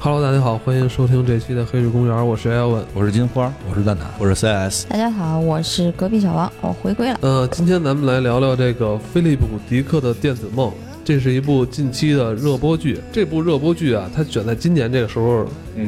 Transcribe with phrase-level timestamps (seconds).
[0.00, 4.86] Hello，大家好，欢迎收听这期的《黑水公园》，我是艾文，我是金花，我是蛋挞，我是 CS。
[4.88, 7.18] 大家好，我是隔壁小王，我回归了。
[7.20, 10.70] 呃，今天咱们来聊聊这个菲利普·迪克的《电子梦》，
[11.04, 13.00] 这是一部近期的热播剧。
[13.10, 15.44] 这部热播剧啊，它选在今年这个时候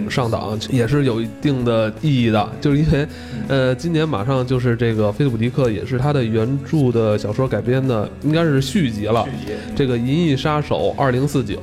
[0.08, 3.06] 上档，也是有一定的意义的，就是因为，
[3.46, 9.24] 呃，今年马上就是这个菲利普·迪克也是他的原著的小说改编的，应该是续集了。
[9.76, 11.54] 这个《银翼杀手二零四九》。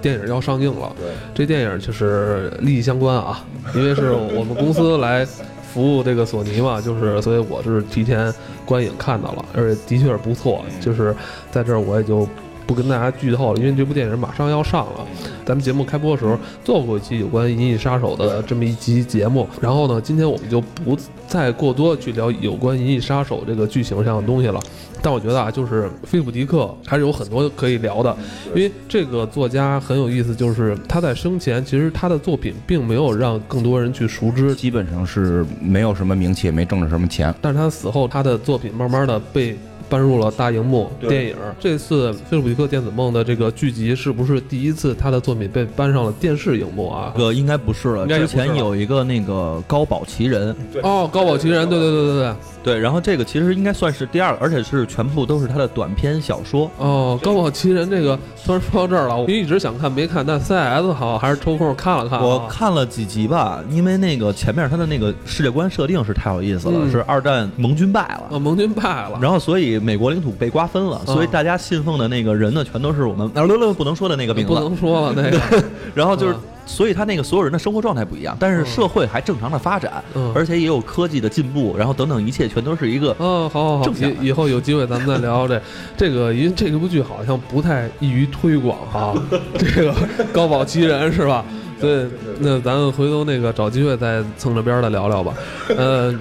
[0.00, 0.92] 电影要上映了，
[1.34, 5.26] 这电影就是利益相关啊，因为是我们公司来
[5.72, 8.32] 服务这个索尼嘛，就是所以我是提前
[8.64, 11.14] 观影看到了，而且的确是不错，就是
[11.50, 12.26] 在这儿我也就
[12.70, 15.04] 不跟大家剧透了，因为这部电影马上要上了。
[15.44, 20.96] 咱们节目开播的时候做过一期有关《银翼杀手》的这么一集节目，然后呢，今天我们就不
[21.26, 24.60] 再过多去聊有关《银翼杀手》这个剧情上的东西了。
[25.02, 28.16] 但我觉得啊，就是菲普迪克还是有很多可以聊的，
[28.54, 37.34] 因为这个作家很有意思，就是他在生前其实他的作品并没有让更多人去熟知，基本上是没有什么名气，也没挣着什么钱。
[37.40, 39.58] 但是他死后，他的作品慢慢的被。
[39.90, 41.36] 搬入了大荧幕电影。
[41.58, 47.12] 这次《菲利普迪克电子梦》的这个剧集是不是第一次他的作品被搬上了电视荧幕啊？
[47.16, 50.54] 这个应该不是了，之前有一个那个《高保奇人》。
[50.84, 52.78] 哦，《高保奇人》，对对对对对对。
[52.78, 56.70] 然后这个其实应该算是第二个，而且是全部都是他的短篇小说。
[56.78, 62.22] 哦，《高保奇人》这个虽然说到这儿了，我一直想看没看，但 CS 好还是抽空看了看。
[62.22, 69.79] 我看了几集吧，因为那个前面他的那个世界观设定是太有意思了，是二战盟军败了，啊，盟军败了，然后所以。
[69.80, 75.40] 美国领土被瓜分了，所以大家信奉的那个人呢，全都是我们啊，乐乐不能说的那个名字，不能说了那个。
[75.94, 80.02] 然后就是，所以他那个所有人的生活状态不一样，但是社会还正常的发展，
[80.34, 85.62] 而且也有科技的进步，然后等等一切全都是一个嗯，好好好，以以后有机会咱们再聊聊这
[85.96, 89.14] 这个，因为这部剧好像不太易于推广哈，
[89.58, 89.94] 这个
[90.32, 91.44] 高保奇人是吧？
[91.80, 92.06] 对，
[92.38, 95.34] 那咱们回头那个找机会再蹭着边的聊聊吧，
[95.76, 96.14] 呃。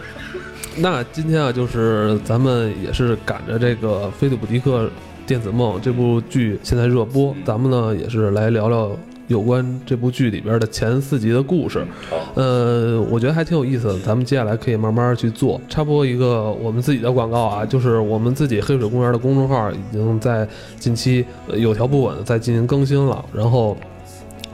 [0.81, 4.89] 那今天啊，就是咱们也是赶着这个《菲利普迪克
[5.27, 8.89] 电子梦》这部剧现在热播，咱们呢也是来聊聊
[9.27, 11.85] 有关这部剧里边的前四集的故事。
[12.33, 15.59] 呃，我觉得还挺有意思的，咱们接下来可以慢慢去做。
[15.67, 20.47] 插播一个我们自己的广告啊，就是我们自己黑水公园的公众号已经在
[20.79, 21.25] 近期
[21.55, 23.75] 有条不紊的在进行更新了，然后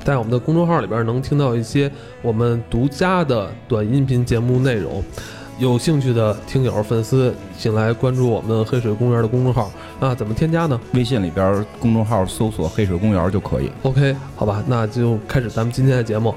[0.03, 1.91] 在我们的公众号里边能听到一些
[2.23, 5.03] 我们独家的短音频节目内容。
[5.57, 9.71] 有兴趣的听友、粉丝，请来关注我们黑水公园的公众号。
[9.99, 10.79] 那怎么添加呢？
[10.93, 13.71] 微信里边公众号搜索“黑水公园”就可以。
[13.83, 16.35] OK，好吧，那就开始咱们今天的节目。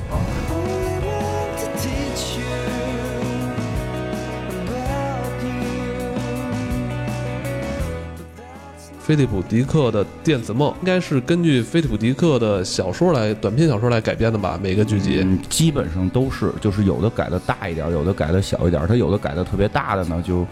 [9.08, 14.60] 菲利普·迪克的《电子梦》应该是根据菲利普·迪克的小说来短篇小说来改编的吧？
[14.62, 18.86] 每个剧集基本上都是，就是有的改的大一点，有的改的小一点。
[18.86, 20.46] 他有的改的特别大的呢，就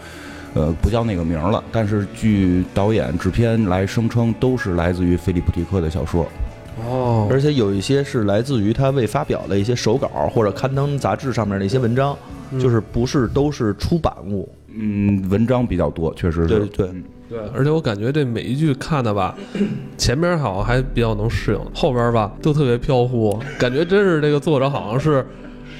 [0.55, 1.63] 呃不叫那个名了。
[1.71, 6.27] 但是据导演、制片来声称，都是来自于菲利普·迪克的小说。
[6.83, 12.17] 哦，而且有一些是来自于他未发表的一些手稿或者刊登杂志上面的一些文章，
[12.59, 14.51] 就是不是都是出版物。
[14.73, 16.47] 嗯，文章比较多，确实是。
[16.47, 16.89] 对对。
[17.29, 19.35] 对，而且我感觉这每一句看的吧，
[19.97, 25.25] 前边好像还比较能适应，后边吧都特别飘忽，感觉真是这个作者好像是，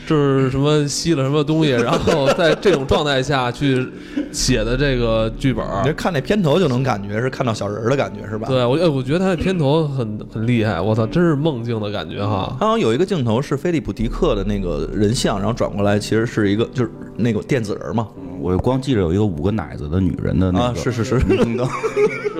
[0.05, 3.87] 就是什么吸了什么东西， 然后在这种状态下去
[4.31, 5.65] 写的这个剧本。
[5.85, 8.47] 你看那片头就能感觉是看到小人的感觉是吧？
[8.49, 12.57] 对，我我觉得他的片头很很厉害，我操，真是梦境的感觉哈。
[12.59, 18.07] 刚刚有一个镜头是菲利普迪克的那个人像，然后转过来其实是一个就是那个电子人嘛。
[18.39, 21.67] 我光记着有一个五个奶子的女人的那个，是是是，霓虹灯，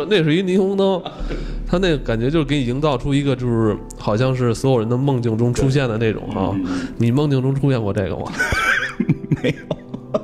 [0.09, 1.02] 那是一霓虹灯，
[1.68, 6.55] 他那个感觉就是给你营造出一个就是好像是所有人的梦境中出现的那种哈。
[6.97, 8.32] 你梦境中出现过这个吗？
[9.44, 10.22] 没有，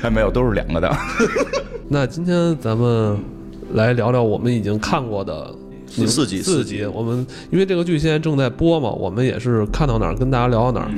[0.00, 0.96] 还没有，都是两个的。
[1.88, 3.16] 那今天咱们
[3.72, 5.54] 来聊聊我们已经看过的。
[5.88, 6.84] 四集，四集。
[6.84, 10.90] 我们因为这个剧现在正在播嘛，我们也是看到哪儿跟大家聊到哪儿。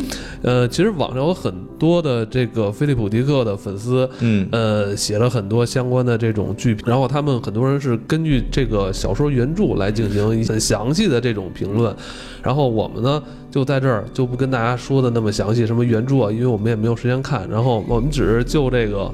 [0.43, 11.95] 呃，其实网上有很多的这个菲利普迪克的粉丝，嗯，呃，写了很多相关的这种剧评，然后他们很多人是根据这个小说原著来进行很详细的这种评论。
[12.43, 17.49] 然后我们呢，就在这儿就不跟大家说的那么详细，什么原著啊，因为我们也没有时间看。
[17.49, 19.11] 然后我们只是就这个，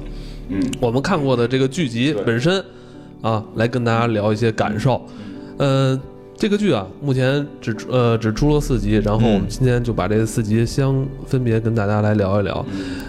[0.49, 2.63] 嗯，我们看过的这个剧集本身
[3.21, 5.01] 啊，来跟大家聊一些感受。
[5.57, 5.99] 呃，
[6.37, 12.65] 这个剧啊，目前只呃只出了四集，然后我们今天就把这四集相分别跟大家来聊一聊。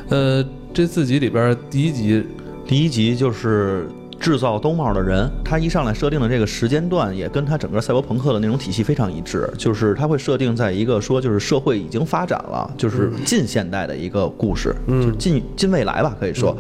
[0.09, 2.25] 呃，这四集里边第一集，
[2.67, 3.89] 第一集就是
[4.21, 16.57] 制造兜帽的人，他一上来设定的这个时间段也跟他整个赛博朋克的那种体系非常一致，就是他会设定在一个说就是社会已经发展了，就是近现代的一个故事，就是近近未来吧，可以说。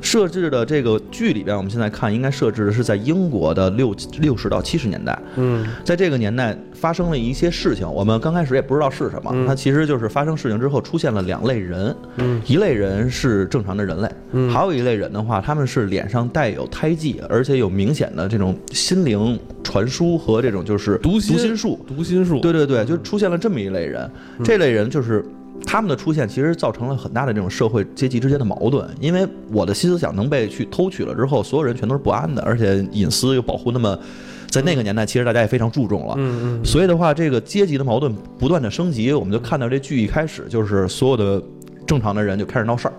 [0.00, 5.18] 设置的这个剧里边，我们现在看应该设置的是在英国的六六十到七十年代。
[5.36, 9.46] 嗯，在这个年代发生了一些事情，我们刚开始也不知道是什么。
[9.46, 11.94] 它其实就是发生事情之后出现了两类人。
[12.16, 14.08] 嗯，一类人是正常的人类，
[14.52, 21.78] 还有一类人的话，他们是脸上带有胎记，而且有明显的这种心灵传输和这种就是读心术。
[21.86, 22.40] 读心术。
[22.40, 24.10] 对对对，就出现了这么一类人。
[24.44, 25.24] 这类人就是。
[25.66, 33.98] 他们的出现其实造成了很大的这种社会阶级之间的矛盾，因为我的新思想能被去偷取了之后，所有人全都是不安的，而且隐私又保护那么，
[34.48, 41.42] 在那个年代其实大家也非常注重了，嗯嗯，所以的话，这个阶级的矛盾不断的升级，我们就看到这剧一开始就是所有的
[41.86, 42.94] 正常的人就开始闹事儿。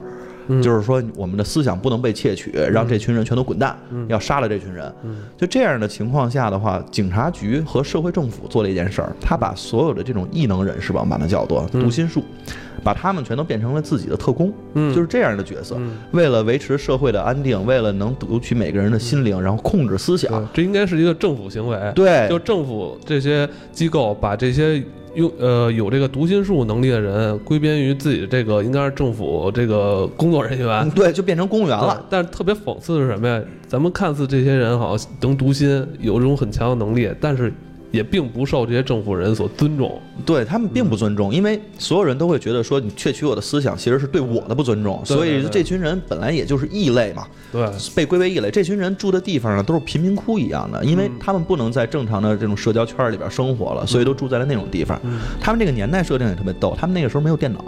[0.62, 4.92] 就是说，我们的思想不能被窃取，让这群人全都滚蛋，要杀了这群人。
[5.38, 12.24] 就这样的情况下的话，警察局和社会政府做了一件事儿，他把所有的这种异能人士吧，把它叫做读心术，
[12.84, 15.78] 把他们全都变成了自己的特工，就是这样的角色。
[16.12, 21.78] 为了维持社会的安定，为了能读取每个人的心灵，然后控制思想，这应该是一个政府行为。
[21.94, 24.84] 对，就政府这些机构把这些。
[25.16, 32.06] 用呃有这个读心术能力的人归编于自己的这个应该是政府这个工作人员，对，就变成公务员了。
[32.12, 33.42] 但是特别讽刺的是什么呀？
[33.68, 37.52] 咱们看似这些人好像能读心，有这种很强的能力，但是。
[37.92, 48.52] 也并不受这些政府人所尊重，对他们并不尊重，因为所有人都会觉得说你窃取我的思想，其实是对我的不尊重，所以这群人本来也就是异类嘛，对，被归为异类。
[48.52, 55.00] 这群人住的地方呢，都是贫民窟一样的，因为他们不能在正常的这种社交圈里边生活了，所以都住在了那种地方。
[55.42, 57.66] 他们这个年代设定也特别逗，他们那个时候没有电脑，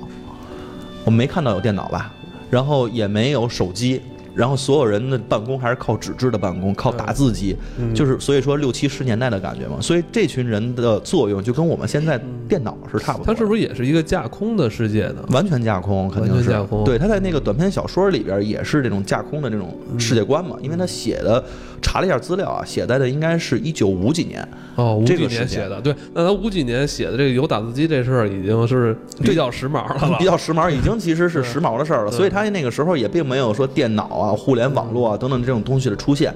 [1.03, 2.13] 我没看到有电脑吧，
[2.51, 3.99] 然后也没有手机。
[4.35, 7.55] 然后所有人的办公还是靠纸质的办公，靠打字机，
[7.93, 9.77] 就是所以说六七十年代的感觉嘛。
[9.81, 13.33] 所以这群人的作用就跟我们现在电脑是差不多。
[13.33, 15.25] 它是不是也是一个架空的世界呢？
[15.29, 16.83] 完全架空，肯定是架空。
[16.83, 21.43] 对，他在那个短篇小说里边也是这种架空的这种世界观嘛，因为他写的。
[21.81, 25.81] 查了一下资料啊，写在的应该是一九五几年哦，五几年写的。
[25.81, 32.11] 对，那他五几年写的这个有打字机这事儿已经是比较时髦了， 比较时髦，已经其实是时髦的事儿了。
[32.11, 36.33] 所以他那个时候也并没有说电脑啊、互联网络啊等等这种东西的出现。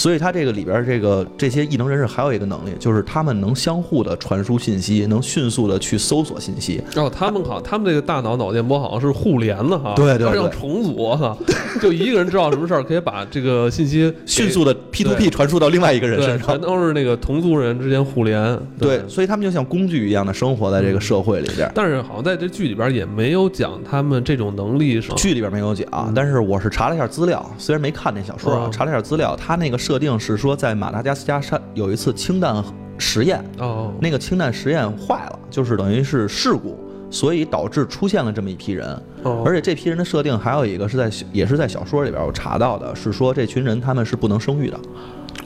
[0.00, 6.82] 所以他这个里边这个这些异能人士还有一个能力，就是他们能相互的传输信息，能迅速的去搜索信息。
[6.96, 11.36] 哦，他们好，他们这个大脑脑电波好像是互联的哈，对对，对像重组哈，
[11.82, 14.74] 就一个人知道什么事儿，可以把这个信息迅速的。
[14.90, 18.58] P to P 传输到另外一个人身上，全都是那个同族人之间互联。
[18.78, 21.70] 对，所以他们就像工具一样的生活在这个社会里边。
[21.74, 25.12] 但是好像在这剧里边也没有讲他们这种能力是。
[25.14, 32.62] 剧里边没有讲，但是我是查了一下资料，虽然没看那小说啊，查了一下资料，他那个设定是说在马达加斯加山有一次氢弹
[32.96, 36.78] 实验，哦，那个氢弹实验坏了，就是等于是事故。
[37.12, 38.86] 所以导致出现了这么一批人，
[39.24, 44.78] 哦而且这批人的设定还有一个是在也是在小说里边我查到的，是说这群人他们是不能生育的，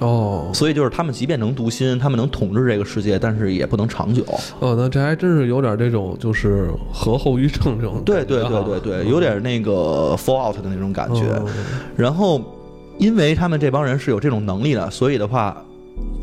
[0.00, 4.22] 哦，所以就是他们即便能读心，他们能统治这个世界，但是也不能长久。
[4.60, 11.22] 哦，那这还真是有点这种就是核后遗症这种，对对对对对，有点那个 fall out 的那种感觉。
[11.96, 12.42] 然后，
[12.98, 15.56] 因为他们这帮人是有这种能力的，所以的话，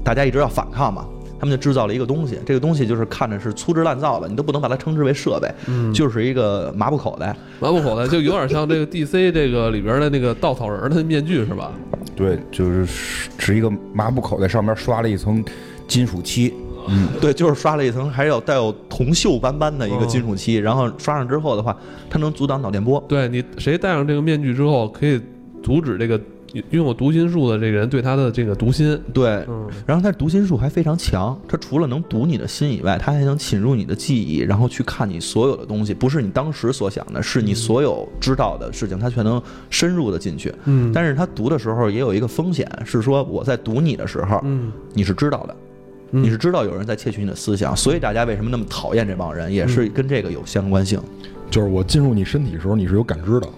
[0.03, 1.05] 大家一直要反抗嘛。
[1.39, 5.51] 他们就制造了一个东西，这个东西就是看着是粗制滥造的，你都不能把它称之为设备，
[5.91, 7.35] 就是一个麻布口袋。
[7.59, 11.71] 麻布口袋就有点像这个 DC 这个里边的那个稻草人的面具是吧？
[12.15, 12.85] 对，就是
[13.39, 15.43] 是一个麻布口袋，上面刷了一层
[15.87, 16.53] 金属漆。
[16.87, 21.75] 嗯，对，就是刷了一层，还有带有铜锈斑斑的一个金属漆，然后刷上之后的话，
[22.07, 23.03] 它能阻挡脑电波。
[23.07, 25.19] 对你，谁戴上这个面具之后，可以
[25.63, 26.21] 阻止这个。
[26.53, 29.45] 拥有读心术的这个人对他的这个读心，对，
[29.85, 40.53] 然后他读心术还非常强，他除了能读你的心以外，他还能侵入你的记忆，然后去看你所有的东西，不是你当时所想的，是你所有知道的事情，他全能深入的进去。
[40.65, 45.55] 嗯，但是他读的时候也有一个风险，是说我在读你的时候，嗯，你是知道的，
[46.09, 51.01] 你是知道有人在窃取你的思想，所以大家为什么那么讨厌这帮人，也是跟这个有相关性。
[51.49, 53.49] 就是我进入你身体的时候，你是有感知的。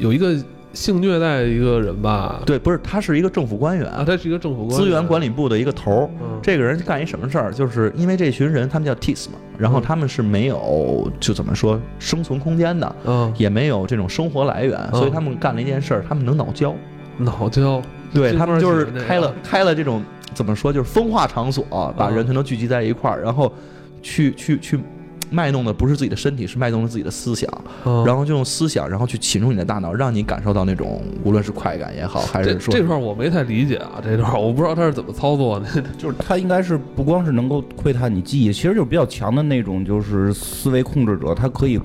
[0.00, 0.34] 有一个
[0.72, 2.40] 性虐待一个人吧？
[2.46, 3.86] 对，不是，他是一个政府官员。
[3.88, 4.80] 啊，他是一个政府官员。
[4.80, 6.10] 资源管理部的一个头儿。
[6.40, 7.52] 这个人干一什么事儿？
[7.52, 16.74] 就是因为这群人，他们叫 Tis 嘛，然后他们是没有就怎么说生存空间的，嗯，也没有这种生活来源，所以他们干了一件事儿，他们能脑交，
[17.18, 17.82] 脑交，
[18.14, 20.02] 对他们就是开了开了这种
[20.34, 23.52] 怎么说，就是风化场所，把人全都聚集在一块儿，然后
[24.00, 24.78] 去去去。
[25.30, 27.48] 卖弄的不是自己的身体，是卖弄了自己的思想，
[27.84, 35.66] 嗯然后就用思想，然后去侵入你的大脑，让你感受到那种无论是快感也好，还是说这块儿我没太理解啊，这段儿我不知道他是怎么操作的。
[35.96, 41.78] 就是他应该是不光是能够窥探你记忆，其实就是比较强的那种，就是思维控制者，他可以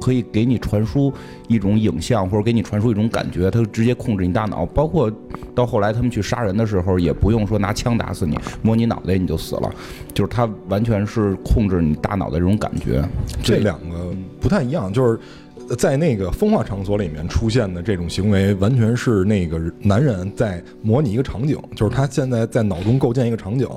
[0.00, 1.12] 可以给你传输
[1.46, 4.64] 一种影像，或者给你传输一种感觉，它直接控制你大脑。
[4.66, 5.12] 包括
[5.54, 9.70] 到后来他们去杀人的时候，也不用说拿枪打死你，摸你脑袋你就死了，
[10.14, 13.04] 就是它完全是控制你大脑的这种感觉。
[13.42, 15.18] 这两个不太一样，就是
[15.76, 23.68] 在那个风化场所里面出现的这种行为，完全是那个男人在模拟一个场景，就是他现在在脑中构建一个场景，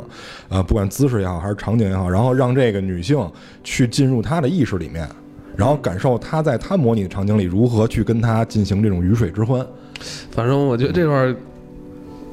[0.49, 3.29] 呃，不管姿势也好还是场景也好，然后让这个女性
[3.63, 5.07] 去进入他的意识里面。
[5.55, 9.65] 然后感受他在他模拟的场景里如何去跟他进行这种鱼水之欢，
[10.31, 11.35] 反正我觉得这块儿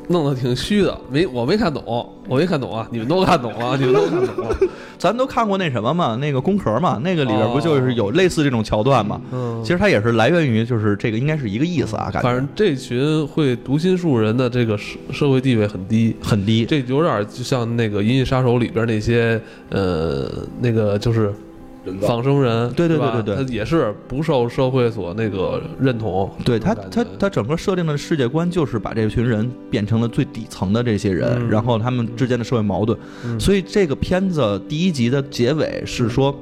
[0.09, 1.83] 弄得挺虚的，没我没看懂，
[2.27, 4.57] 我没看懂啊，你们都看懂了，你们都看懂了。
[4.99, 9.21] 咱都看过那什么嘛，那个宫壳嘛，那个里边不就是有类似这种桥段嘛？
[9.33, 16.67] 嗯，其实它也是来源于，就是这个应该是一个意思啊，感觉反正这群会读心术人的这个社社会地位很低，很低。
[16.67, 20.29] 这有点就像那个《银翼杀手》里边那些呃
[20.61, 21.33] 那个就是
[22.01, 23.37] 仿生人，对对对对对。
[23.37, 26.31] 他也是不受社会所那个认同。
[26.45, 31.51] 对他，他他整个设定的世界观就是把这群人变成了最底层的这些人，嗯。
[31.51, 32.99] 然后他们之间的社会矛盾。
[33.25, 33.39] 嗯。
[33.41, 36.35] 所以这个片子第一集的结尾是说，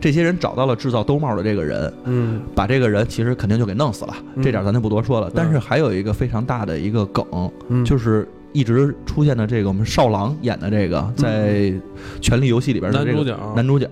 [0.00, 2.42] 这些人找到了制造兜帽的这个人，嗯。
[2.54, 4.42] 把这个人其实肯定就给弄死了，嗯。
[4.42, 5.30] 这点咱就不多说了。
[5.34, 7.24] 但是还有一个非常大的一个梗，
[7.68, 11.50] 嗯，就是一直出现的这个我们少郎演的这个在
[12.20, 13.52] 《权力游戏》里边的这个男主角。
[13.56, 13.90] 男主角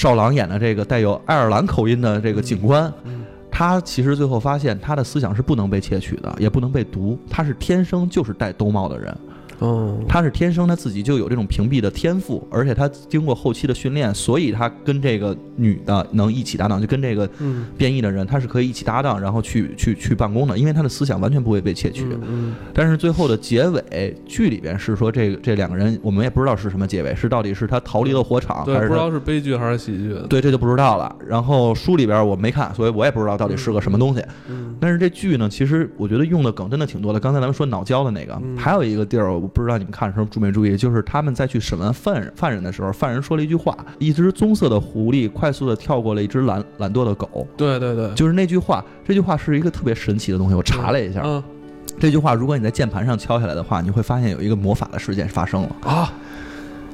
[0.00, 2.90] 少郎演的这个带有爱尔兰口音的这个警官。
[3.04, 9.14] 嗯他其实最后发现，他的思想是不能被窃取的，也不能被读，他是天生就是戴兜帽的人，
[9.60, 22.04] 哦，他是天生他自己就有这种屏蔽的天赋，而且他经过后期的训练，所以他跟这个女的能一起搭档，就跟这个嗯变异的人，他是可以一起搭档，然后去去去办公的，因为他的思想完全不会被窃取。
[22.22, 30.14] 嗯但是最后的结尾，剧里边是说这个这两个人，我们也不知道是什么结尾，是到底是他逃离了火场，对，还是不知道是悲剧还是喜剧。
[30.28, 31.14] 对，这就不知道了。
[31.26, 34.24] 然后书里边我没看，所以我也不知道到底是个什么东西。
[34.48, 37.20] 嗯但是这剧呢，其实我觉得用的梗真的挺多的。
[37.20, 47.46] 刚才咱们说脑胶的那个，嗯还有一个地儿，我不知道你们看的时候注没注意，就是他们在去审问犯人犯人的时候，犯人说了一句话：一只棕色的狐狸快速的跳过了一只懒懒惰的狗。
[47.56, 50.54] 对对对，就是那句话，这句话是一个特别神奇的东西。
[50.54, 51.42] 我查了一下，嗯
[51.98, 56.12] 这句话如果你在键盘上敲下来的话，你会发现有一个魔法的事件发生了，啊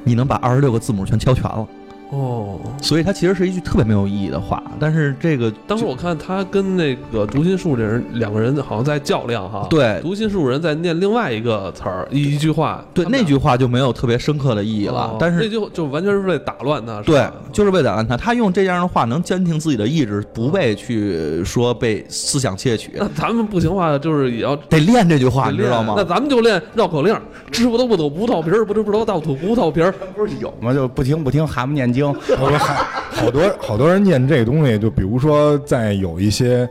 [0.03, 1.67] 你能把二十六个字母全敲全了。
[2.11, 2.59] 哦。
[2.81, 12.83] 所以它其实是一句特别没有意义的话，但是这个当时我看他跟那个读心术这人两个人好像在较量哈。，对读心术人在念另外一个词儿一一句话。
[12.93, 17.01] 对那句话就没有特别深刻的意义了哦，但是那就就完全是为了打乱他。
[17.01, 26.03] 对，就是为了让他，他用这样的话能坚定自己的意志，不被去说被思想窃取，那咱们不行话，就是也要得练这句话，你知道吗那？
[26.03, 27.15] 咱们就练绕口令：
[27.51, 29.93] 知不都不吐葡萄皮儿，不知不知道倒吐葡萄皮儿。
[30.15, 30.73] 不是有吗？
[30.73, 31.96] 就不听不停喊念经，
[32.39, 32.75] 我说还
[33.11, 36.67] 好多好多人念这个东西，就比如说在有一些。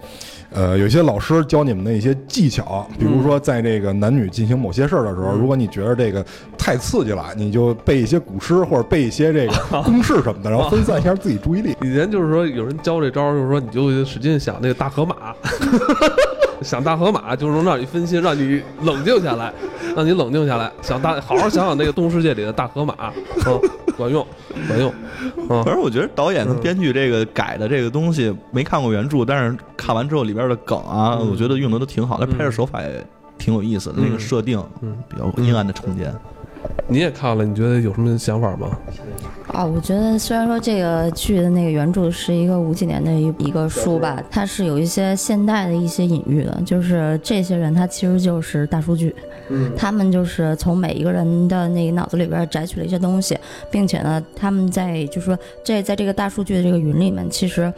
[0.53, 6.25] 呃，有些老师教你们的一些技巧，比如说在这个男女进行某些事儿的时候，如果你觉得这个
[6.57, 9.53] 太刺激了，你就背一些古诗或者背一些这个
[9.85, 11.77] 公式什么的，然后分散一下自己注意力。
[11.83, 15.35] 以前就是说有人教这招，就是说你就使劲想那个大河马，
[16.67, 19.53] 想大河马就是能让你分心，让你冷静下来，
[19.95, 22.95] 让你冷静下来，想大好好想想那个动物世界里的大河马，
[23.47, 23.61] 嗯，
[23.97, 24.27] 管用，
[24.67, 24.93] 管用，
[25.49, 31.31] 嗯反正我觉得导演跟编剧这个改的这个东西没看过原著，但是看完之后里边的梗啊，嗯。
[31.31, 33.07] 我觉得用的都挺好，那拍摄手法也
[33.39, 36.13] 挺有意思的，那个设定嗯，比较阴暗的空间。
[36.89, 38.77] 你也看了，你觉得有什么想法吗？
[39.49, 49.15] 啊，我觉得虽然说这个剧的那个原著是一个五几年的一一个书吧，它是有一些现代的一些隐喻的，就是这些人他其实就是大数据，
[49.49, 53.39] 嗯他们就是从每一个人的那个脑子里边摘取了一些东西，
[53.71, 57.73] 并且呢，他们在就是说这在这个大数据的这个云里面，其实，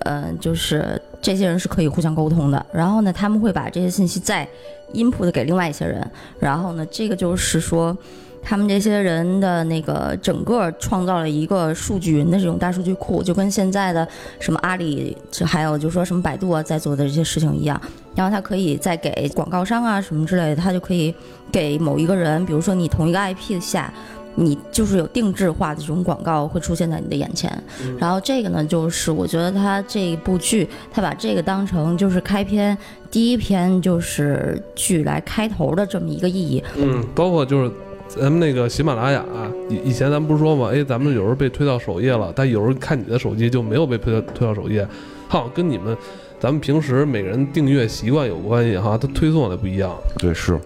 [0.00, 2.66] 呃，就是这些人是可以互相沟通的。
[2.72, 4.46] 然后呢，他们会把这些信息再
[4.92, 6.04] input 给另外一些人，
[6.40, 7.96] 然后呢，这个就是说。
[8.42, 14.06] 他们这些人的那个整个创造了一个数据云的这种大数据库，就跟现在的
[14.40, 17.80] 什么阿里，这还有就说什么百度啊在做的这些事情一样。
[18.14, 21.14] 然后他可以再给广告商啊什么之类的，他就可以
[21.50, 23.92] 给某一个人，比如说你同一个 IP 下，
[24.34, 27.50] 你就是有定制化的这种广告会出现在你的眼前。
[27.98, 32.76] 然后这个呢，就是我觉得他这一部剧，他把这个当成就是开篇
[33.10, 36.62] 第一篇就是剧来开头的这么一个意义。
[36.76, 37.72] 嗯，包括就是
[38.20, 39.24] 咱们那个喜马拉雅
[39.68, 44.86] 以以前咱们不是说嘛，哎，咱们有时候被推到首页了，但有时候看你的手机就没有被推到推到首页，
[45.28, 45.96] 好像跟你们
[46.38, 49.92] 咱们平时每个人订阅习惯有关系哈，它推送的不一样。
[50.18, 50.58] 对，是。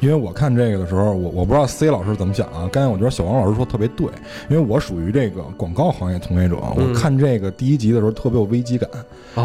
[0.00, 2.66] 因为我看这个的时候，我我不知道 C 老师怎么想啊。
[2.72, 4.06] 刚才我觉得小王老师说特别对，
[4.48, 8.88] 因为我属于这个广告行业从业者，我看这个第一集的时候特别有危机感。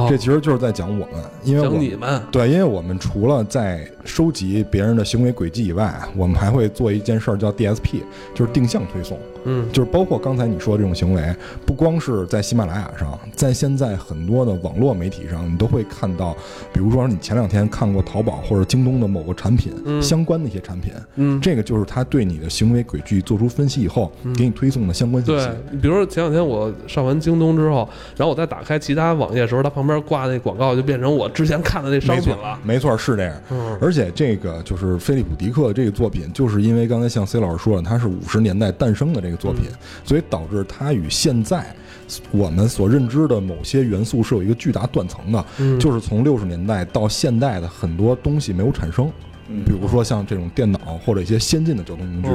[0.09, 1.09] 这其实就是在讲我们，
[1.43, 8.01] 因为讲你们对，因为我们除了在收集别人的行为轨迹以外，我们还会做一件事儿叫 DSP，
[8.33, 9.17] 就是定向推送。
[9.47, 11.35] 嗯，就是包括刚才你说的这种行为，
[11.65, 16.35] 不光是在喜马拉雅上，在现在很多的网络媒体上，你都会看到，
[16.73, 25.45] 比如说你前两天看过淘宝或者京东的某个产品相关的一些产品，嗯，这个就是他对你的行为轨迹做出分析以后，给你推送的相关信息。
[25.45, 32.59] 对，比如说前两天我上完京东之后，然后我再打开其他网页的时候，它旁边挂那广告就变成我之前看的那商品了。
[32.63, 33.33] 没错，是这样。
[33.51, 39.65] 嗯，而且这个就是菲利普迪克这个作品，就是因为刚才像 C 老师说的，它是五十年代诞生的这个作品，
[40.03, 41.75] 所以导致它与现在
[42.31, 45.45] 我们所认知的某些元素是有一个巨大断层的，
[45.79, 49.11] 就是从六十年代到现代的很多东西没有产生。
[49.65, 52.29] 比如说像这种电脑或者一些先进的交通工具，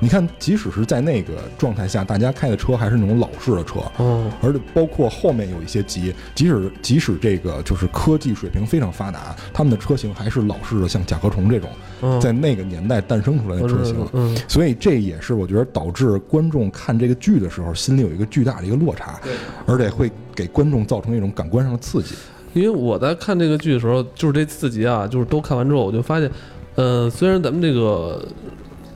[0.00, 3.80] 你看，即使是在那个状态下，大家开的车还是那种老式的车，
[4.40, 13.96] 而且包括后面有一些集，即使即使这个就是科技水平非常发达，他们的车型还是老式的，像甲壳虫这种，在那个年代诞生出来的车型，
[14.48, 19.20] 所以这也是我觉得导致观众看这个剧的时候心里有一个巨大的一个落差，
[19.66, 22.14] 而且会给观众造成一种感官上的刺激。
[22.52, 26.30] 因为我在看这个剧的时候，就是这四集啊，就是都看完之后，我就发现，
[26.74, 28.24] 呃，虽然咱们这个。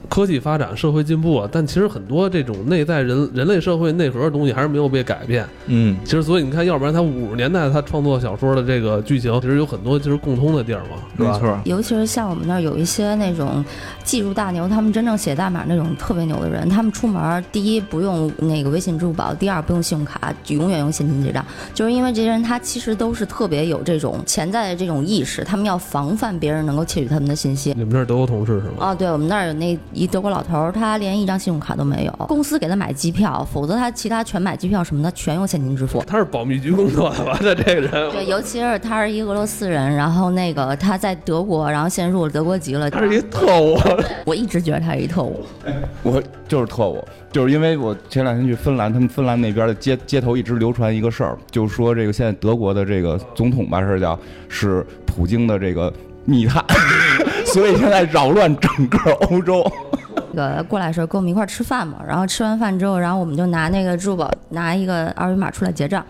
[0.09, 5.45] 科技发展，社会进步啊，但其实很多这种内在人人类社会内核的东西还是没有被改变。
[5.67, 11.59] 嗯，其实所以你看，要不然他五十年代他创作小说的这个剧情，其实有很多就是共通的地儿嘛，没错。
[11.65, 13.63] 尤其是像我们那儿有一些那种
[14.03, 27.73] 技术大牛，他们真正写代码那种特别牛的人，他们出门第一不用那个微信、支付宝，第二不用信用卡，永远用现金结账，就是因为这些人他其实都是特别有这种潜在的这种意识，他们要防范别人能够窃取他们的信息。
[27.75, 28.73] 你们那儿德国同事是吗？
[28.79, 29.77] 哦，对，我们那儿有那。
[29.97, 36.03] 一德国老头儿，他连一张信用卡都没有，公司给他买机票，否则他其他全买机票什么的全用现金支付。
[36.05, 37.37] 他是保密局工作的吧？
[37.39, 42.89] 他这个人，对，尤其是他是一俄罗斯人，然后那个他在德国，然后现在入了德国籍了。
[42.91, 43.75] 他是一特务，
[44.23, 45.43] 我一直觉得他是一特务。
[46.03, 55.91] 我就是特务，就是因为我前两天去芬兰，他们芬兰那边的街街头一直流传一个事儿，就是说这个现在德国的这个总统吧，是叫是普京的这个
[56.25, 56.63] 密探。
[57.57, 59.65] 所以现在扰乱整个欧洲。
[60.33, 66.05] 那个过来时候跟我们一块吃饭嘛，然后吃完饭之后，然后我们就拿那个支付宝拿一个二维码出来结账，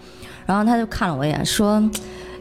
[0.46, 1.82] 然后他就看了我一眼，说：“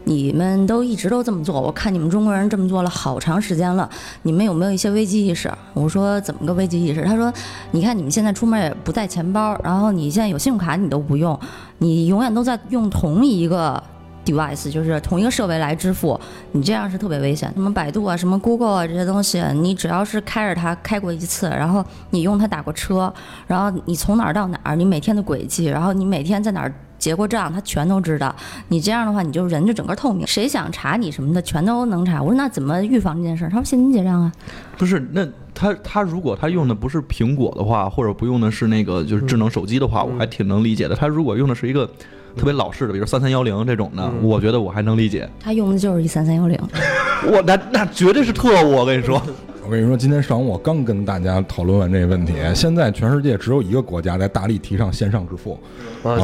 [0.02, 3.88] 你们都一直都这么做，我看你们中国人这么做了好长时间了，
[4.22, 7.32] 你们有没有一些危机意识？”我说：“怎么个危机意识？”他说
[7.70, 11.38] ：“你看你们现在出门也不带钱包，然后你现在有信用卡你都不用，
[11.78, 13.80] 你永远都在用同一个。”
[14.26, 17.50] Device 就是同一个设备来支付，你这样是特别危险。
[17.54, 23.12] 什么百度啊，什么 Google 啊这些东西，你只要是开着它开过一次，然后你用它打过车，
[23.46, 28.34] 然后你从哪儿到哪儿，你每天的轨迹，然后你每天在哪儿结过账，他全都知道。
[28.68, 32.20] 你这样的话，你就人就整个透明，谁想查你什么的，全都能查。
[32.20, 33.48] 我说那怎么预防这件事？
[33.48, 34.32] 他说现金结账啊。
[34.76, 40.96] 不是，那他他如果他用的不是苹果的话，或者不用的是那个就是智能手机的话，我还挺能理解的。
[40.96, 41.88] 他如果用的是一个。
[42.36, 45.28] 特别老式的，比如三三幺零这种的，我觉得我还能理解。
[45.40, 46.58] 他用的就是一三三幺零，
[47.32, 49.20] 我那那绝对是特务，我跟你说。
[49.66, 52.34] 我跟你说，今天上午我刚跟大家讨论完这个问题。
[52.54, 55.58] 现在全世界只有一个国家在大力提倡线上支付，
[56.08, 56.16] 啊，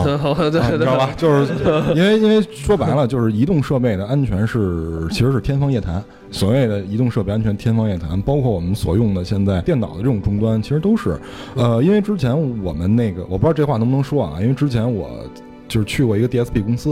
[0.48, 1.11] 对，知道吧？
[1.16, 1.53] 就是
[1.96, 6.01] 因为因为说白了，就是移动设备的安全是其实是天方夜谭。
[6.31, 11.18] 所谓的移动设备安全天方夜谭，包括我们所用的现在电脑的这种终端，其实都是。
[11.57, 15.11] 呃，因为之前我们那个我不知道这话能不能说啊，因为之前我。
[15.73, 16.91] 就是去过一个 DSP 公司，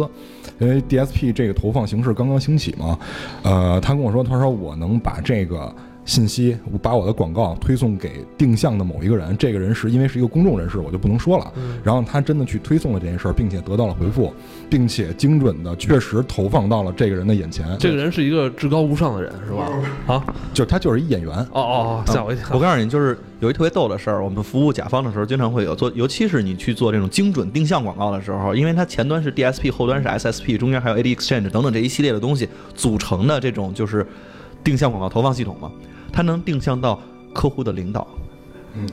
[0.59, 2.99] 因为 DSP 这个投放形式刚刚兴起嘛，
[3.43, 5.71] 呃，他跟我说，他说我能把这个
[6.11, 11.53] 信息，我把我的广告推送给定向的某一个人，这个人是因为是一个公众人士，我就不能说了。
[11.85, 14.35] 然后他真的去推送了这件事儿，并且得到了回复，
[14.69, 17.65] 并且精准的确实投放到了这个人的眼前。
[17.79, 19.71] 这个人是一个至高无上的人，是吧？
[20.13, 21.31] 啊，就是他就是一演员。
[21.31, 22.49] 哦哦哦，吓我一跳！
[22.55, 23.17] 我告诉你，就是。
[23.41, 34.07] 有一特别逗的事儿，我们服务甲方的时候，经常会有做，尤其是你去做这种精准定向广告的时候，因为它前端是 DSP，后端是 SSP，中间还有 AD Exchange 等等这一系列的东西组成的这种就是
[34.63, 35.73] 定向广告投放系统嘛，
[36.13, 37.01] 他能定向到
[37.33, 38.07] 客户的领导，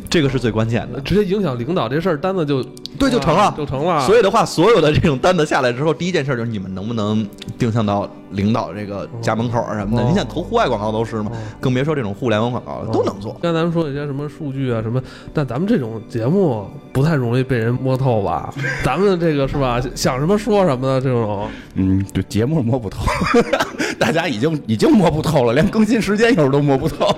[0.10, 1.00] 这个是最关键的。
[1.02, 2.64] 直接影响领导这事儿单子就
[3.00, 4.06] 对就成了啊就成了。
[4.06, 10.04] 所以的话，所有的这种单子下来之后，第一件事就是你们能不能定向到领导这个家门口啊什么的。
[10.04, 13.38] 哦你想投户外广告都是嘛，更别说这种互联网广告了，都能做。
[13.42, 15.02] 刚才咱们说一些什么数据啊什么，
[15.34, 18.54] 但咱们这种节目不太容易被人摸透吧？
[18.84, 19.82] 咱们这个是吧？
[19.96, 23.06] 想什么说什么的这种，嗯，对，节目摸不透，
[24.00, 27.16] 大家已经已经摸不透了，连更新时间有时候都摸不透。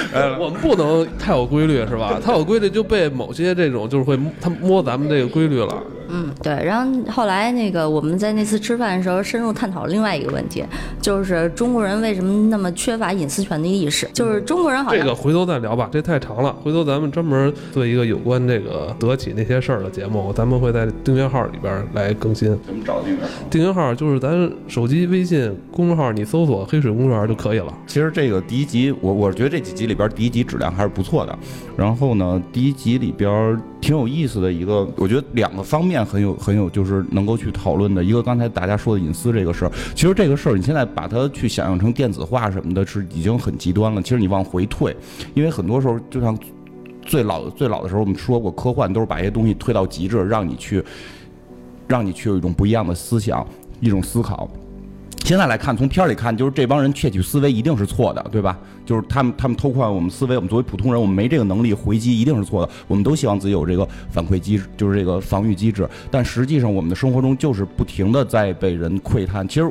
[0.38, 2.18] 我们不能太有规律是吧？
[2.24, 5.82] 太有规律就被某些这种就是会他摸咱们这个规律了。
[6.08, 6.52] 嗯，对。
[6.64, 10.64] 然后后来那个我们在那次吃饭的时候，深入探讨另外一个问题，
[11.00, 14.08] 就是中国人为什么那么缺乏隐私权的意识？
[14.12, 16.52] 就是中国人好像这个回头再聊吧，这太长了。
[16.62, 22.48] 回头咱们专门做一个有关这个德企那些事儿的节目，咱们会在订阅号里边来更新。
[22.66, 23.28] 怎么找订阅号？
[23.50, 27.72] 订阅号就是咱手机微信公众号，你搜索“黑水公园”就可以了。
[27.86, 31.38] 其实这个第一集，我我觉得这几集里边第一集质量还是不错的。
[31.76, 38.02] 然后呢，第一集里边挺有意思的一个，我觉得两个方面很有很有，就是能够去讨论的。
[38.02, 44.02] 一个刚才大家说的隐私这个事儿，其实这个事儿你现在把它去想象成电子化什么的，是已经很极端了。
[44.02, 44.96] 其实你往回退，
[45.34, 46.36] 因为很多时候就像
[47.02, 50.84] 最老最老的时候，我们说过，科幻都是把一些东西推到极致，让你去
[51.86, 53.46] 让你去有一种不一样的思想，
[53.80, 54.48] 一种思考。
[55.26, 58.56] 现在来看，从片儿里看，就是这帮人窃取思维一定是错的，对吧？
[58.84, 62.72] 就是他们他们偷换我们思维，我们作为普通人，我们没这个能力回击，一定是错的。
[62.86, 65.84] 我们都希望自己有这个反馈机制，就是这个防御机制。
[66.12, 69.48] 但实际上，我们的生活中就是不停的在被人窥探。
[69.48, 69.68] 其实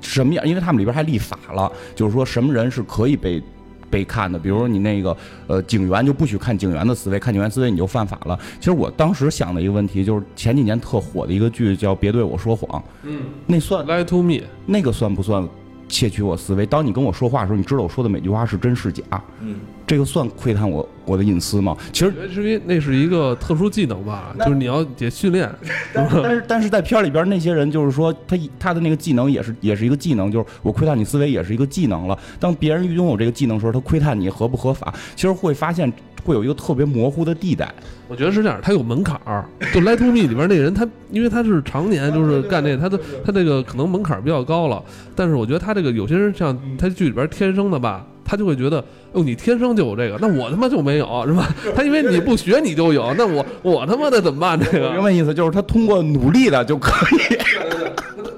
[0.00, 0.48] 什么样？
[0.48, 3.42] 因为他们里边还立法了，就是说什么人是可以被。
[3.90, 5.16] 被看的，比如说你那个
[5.46, 8.38] 呃警员就不许看警员的思维，看警员思维你就犯法了。
[8.58, 15.46] 其实我当时想的一个问题就是前几年特火的一个剧叫《别对我说谎》，嗯那算，Lie to me，那个算不算
[15.88, 16.64] 窃取我思维？
[16.66, 19.02] 当你跟我说话的时候，你知道我说的每句话是真是假？
[19.40, 21.76] 嗯，这个算窥探我我的隐私吗？
[21.92, 25.50] 其实是因为那是一个特殊技能吧，就是你要得训练。
[25.92, 32.18] 但是但是在片儿里边那些人就是说他他的那个技能也是也是一个技能，就是我窥探你思维也是一个技能了。
[32.40, 35.92] 当别人拥有这个技能的时候，他窥探你合不合法，其实会发现
[36.24, 37.70] 会有一个特别模糊的地带。
[38.08, 39.44] 我觉得是这样，他有门槛儿。
[39.72, 44.82] 就 Lie to me 里边那人，他因为他是常年就是干这个，他的他这个可能门槛比较高了。
[45.14, 48.82] 但是我觉得他这个有些人像他剧里边天生的吧，他就会觉得，
[49.12, 51.54] 哦，你天生就有这个，那我他妈就没有，是吧？
[51.76, 54.58] 他因为你不学你就有，那我我他妈的怎么办？
[54.58, 57.38] 这个明白意思就是他通过努力了就可以。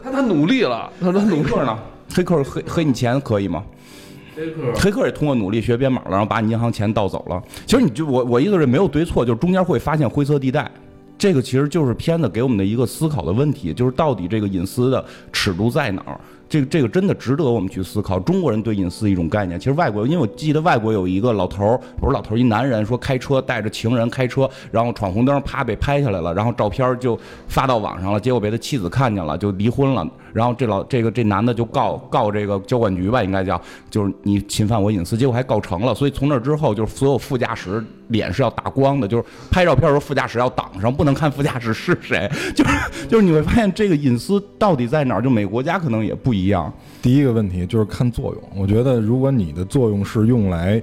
[0.03, 1.45] 他他努力了，他他努力。
[1.45, 1.79] 黑客呢？
[2.15, 3.63] 黑客黑黑你钱可以吗？
[4.75, 7.43] 黑客也通过努力学编码了，然后把你银行钱盗走了。
[7.65, 10.71] 其实你就我我意思是没有对错，就是中间会发现灰色地带。
[11.19, 16.21] 这个其实就是片子给我们的一个思考的问题，就是到底这个隐私的尺度在哪儿？
[16.49, 18.19] 这个这个真的值得我们去思考。
[18.21, 30.07] 中国人对隐私一种概念，其实外国，因为我记得外国有一个老头儿，不是老头儿，一男人说开车带着情人开车，然后闯红灯，啪被拍下来了，然后照片就发到网上了，结果被他妻子看见了，就离婚了。
[30.33, 35.95] 然后这老这个这男的就告告这个交管局吧，应该叫，就是你侵犯我隐私，结果还告成了。
[35.95, 42.31] 所以从那之后，就是所有副驾驶脸是要打光的，就是拍照片的时候副驾驶要挡上，不能看副驾驶是谁。
[42.55, 42.71] 就是
[43.09, 45.23] 就是你会发现这个隐私到底在哪儿？
[45.23, 46.73] 就每个国家可能也不一样。
[47.01, 48.43] 第一个问题就是看作用。
[48.55, 50.83] 我觉得，如果你的作用是用来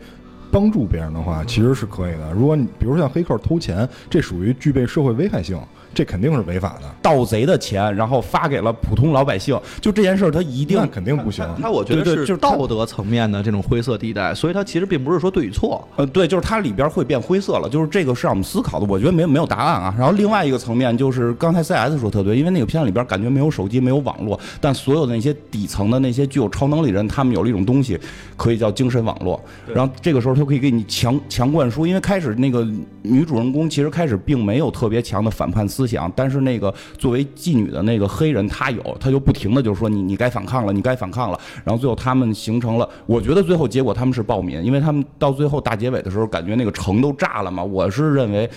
[0.51, 2.31] 帮助别人的话，其实是可以的。
[2.33, 5.59] 如果你比如像黑客偷钱，这属于具备社会危害性，
[5.93, 6.89] 这肯定是违法的。
[7.01, 11.45] 盗贼的钱，然后发给了普通老百姓，就这件事儿，他一定那肯定不行。
[11.61, 15.87] 他我觉得对对就是道德层面的这种灰色地带，所以它其实并不是说对与错。
[15.95, 19.95] 呃，对，就是它里边会变灰色了，就是这个是让我们思考的，我觉得没没有答案啊。
[19.97, 27.99] 然后另外一个层面就是刚才 CS 说特对，因为那个片子里边感觉没有手机，没有网络，但所有的那些底层的那些具有超能力人，他们有了一种东西，
[28.35, 29.39] 可以叫精神网络。
[29.73, 32.67] 然后这个时候他可以给你强强灌输，因为开始那个
[33.01, 41.39] 女主人公其实开始并没有特别强的反叛思想，但是那个作为妓女的那个黑人他有，他就不停的就说你你该反抗了，你该反抗了。
[41.63, 47.63] 然后最后他们形成了，我觉得最后结果他们是暴民，因为他们到最后大结尾的时候，感觉那个城都炸了嘛。
[47.63, 48.49] 我是认为。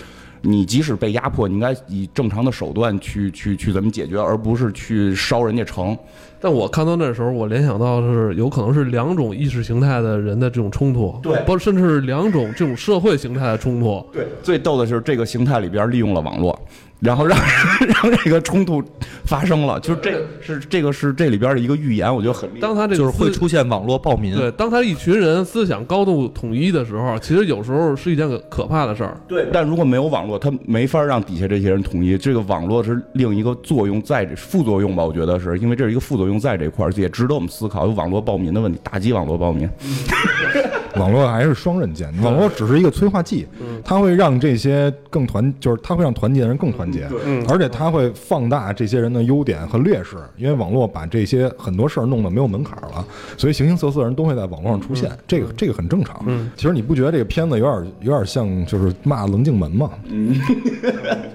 [0.42, 5.96] 你即使被压迫，你应该以正常的手段去去去怎么解决，而不是去烧人家城。
[6.38, 14.06] 但我看到那时候，我联想到是有可能是两种意识形态的人的这种冲突，对不，甚至是两种这种社会形态的冲突。
[14.12, 16.56] 对，最逗的就是这个形态里边利用了网络，
[17.00, 17.38] 然后让
[17.86, 18.82] 让这个冲突
[19.24, 19.78] 发生了。
[19.80, 22.60] 就是这是这个是这里边的一个预言，我觉得很厉害。
[22.60, 24.34] 当他这个就是会出现网络暴民。
[24.34, 29.16] 对，当他一群人思想高度统一的时候，其实有时候是一件可可怕的事儿。
[29.28, 32.16] 对，但如果没有网络，他没法让底下这些人统一。
[32.16, 35.04] 这个网络是另一个作用在这副作用吧？
[35.04, 39.68] 我觉得是因为这是一个副作用在这块儿，也值得我们思考有网络暴民的问题，打击网络暴民。
[41.00, 42.12] 网络还是双刃剑。
[42.22, 43.46] 网络只是一个催化剂，
[43.84, 47.06] 它会让这些更团，就是它会让团结的人更团结，
[47.48, 50.16] 而且它会放大这些人的优点和劣势。
[50.36, 53.04] 因为网络把这些很多事儿弄得没有门槛了，
[53.36, 56.24] 所以形形色色的人都会在网络上出现，这个这个很正常。
[56.56, 59.90] 其实你不觉得这个片子有点有点像就是骂棱镜门吗？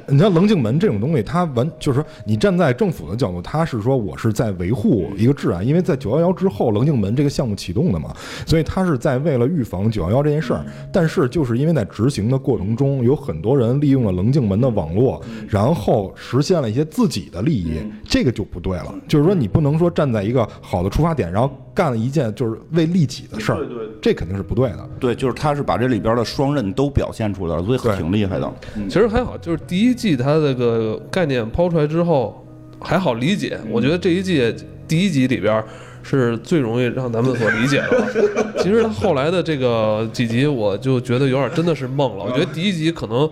[0.07, 8.13] 你像棱镜门这种东西，它完就是说你站在政府的角度，它是说我是在维护一个治安，因为在九幺幺之后棱镜门这个项目启动的嘛，
[8.45, 10.65] 所以它是在为了预防九幺幺这件事儿。
[10.91, 18.93] 但是就是因为在执行的过程中，有很多人利用了棱镜门的网络，然后实现了一些自己的利益，这个就不对了。
[19.07, 23.59] 就是说你不能说站在一个好的出发点，然后干了一件就是为利己的事儿，
[24.01, 24.89] 这肯定是不对的。
[24.99, 28.53] 对，就是他是把这里边的双刃都表现出来了，所以挺厉害的。
[28.87, 32.45] 其实还好，就是第一季它这个概念抛出来之后
[32.79, 33.59] 还好理解。
[33.69, 34.53] 我觉得这一季
[34.87, 35.63] 第一集里边
[36.03, 38.53] 是最容易让咱们所理解的了。
[38.63, 42.23] 其实它后来的这个几集，我就觉得有点真的是梦了。
[42.23, 43.29] 我觉得第一集可能。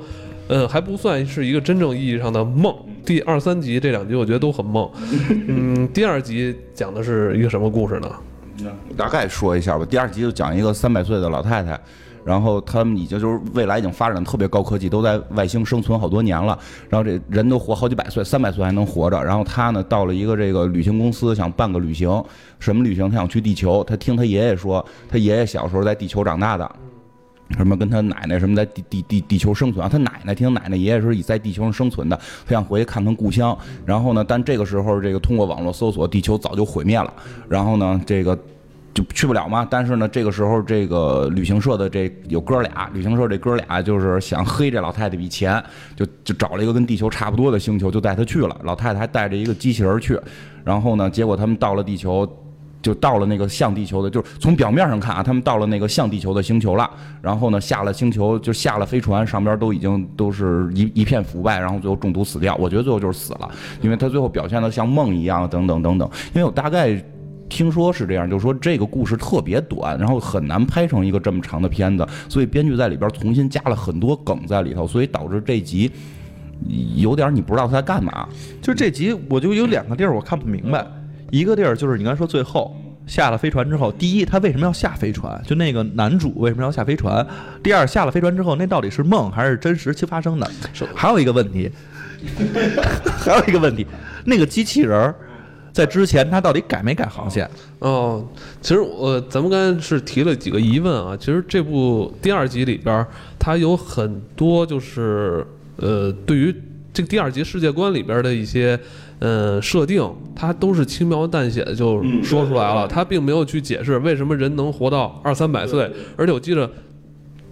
[0.51, 2.75] 嗯，还不算是一个真正意义上的梦。
[3.05, 4.89] 第二三集这两集我觉得都很梦。
[5.47, 8.09] 嗯，第二集讲的是一个什么故事呢？
[8.97, 9.85] 大概说一下吧。
[9.87, 11.79] 第二集就讲一个三百岁的老太太，
[12.29, 16.55] 然后他们已经就是未来已经发展特别高科技，都在外星生存好多年了。
[16.87, 19.19] 然后这人都活好几百岁，三百岁还能活着。
[19.23, 22.23] 然后他呢到了一个这个旅行公司，想办个旅行。
[22.59, 23.09] 什么旅行？
[23.09, 23.83] 他想去地球。
[23.83, 26.71] 他听他爷爷说，他爷爷小时候在地球长大的。
[27.57, 29.89] 什么跟他奶奶什么在地地地地球生存啊？
[29.89, 32.15] 他奶奶听奶奶爷爷说以在地球上生存的，
[32.45, 33.57] 他想回去看看故乡。
[33.87, 37.11] 然后呢，但这个时候这个通过网络搜索，地球早就毁灭了。
[37.47, 38.37] 然后呢，这个
[38.99, 39.65] 就去不了嘛。
[39.69, 45.63] 但是呢，这个时候这个旅行社的这有哥俩，旅行社这哥俩就是想黑这老太太笔钱，
[45.95, 48.59] 就就找了一个跟地球差不多的星球，就带她去了。
[48.63, 50.19] 老太太还带着一个机器人去。
[50.63, 52.27] 然后呢，结果他们到了地球。
[52.81, 56.89] 就到了那个像地球的，就是从表面上看啊，他们到了那个像地球的星球了。
[57.21, 62.55] 然后呢，下了星球就下了飞船，上边都已经都是一一片腐败，然后最后中毒死掉。
[62.55, 66.09] 我觉得最后就是死了，因为他最后表现的像梦一样，等等等等。
[66.33, 66.95] 因为我大概
[67.49, 75.91] 听说是这样，就是说这个故事特别短，然后很难拍成一个这么长的片子，所以编剧在里边重新加了很多梗在里头，所以导致这集
[76.95, 78.29] 有点你不知道他在干嘛。
[78.61, 80.85] 就这集我就有两个地儿我看不明白，
[81.31, 82.75] 一个地儿就是你刚才说最后
[83.07, 85.41] 下了飞船之后，第一他为什么要下飞船？
[85.45, 87.25] 就那个男主为什么要下飞船？
[87.63, 90.49] 第二下了飞船之后，那到底是梦还是真实期发生的？
[90.93, 91.71] 还有一个问题，
[93.19, 93.87] 还有一个问题，
[94.25, 95.15] 那个机器人儿
[95.79, 97.49] 在之前他到底改没改航线？
[97.79, 98.21] 哦，
[98.59, 101.15] 其实我咱们刚才是提了几个疑问啊。
[101.15, 103.07] 其实这部第二集里边儿，
[103.39, 106.53] 它有很多就是呃，对于
[106.91, 108.77] 这个第二集世界观里边儿的一些
[109.19, 110.03] 呃设定，
[110.35, 115.89] 它都是轻描淡写的就说出来了，它并没有去解释为什么人能活到二三百岁。
[116.17, 116.69] 而且我记得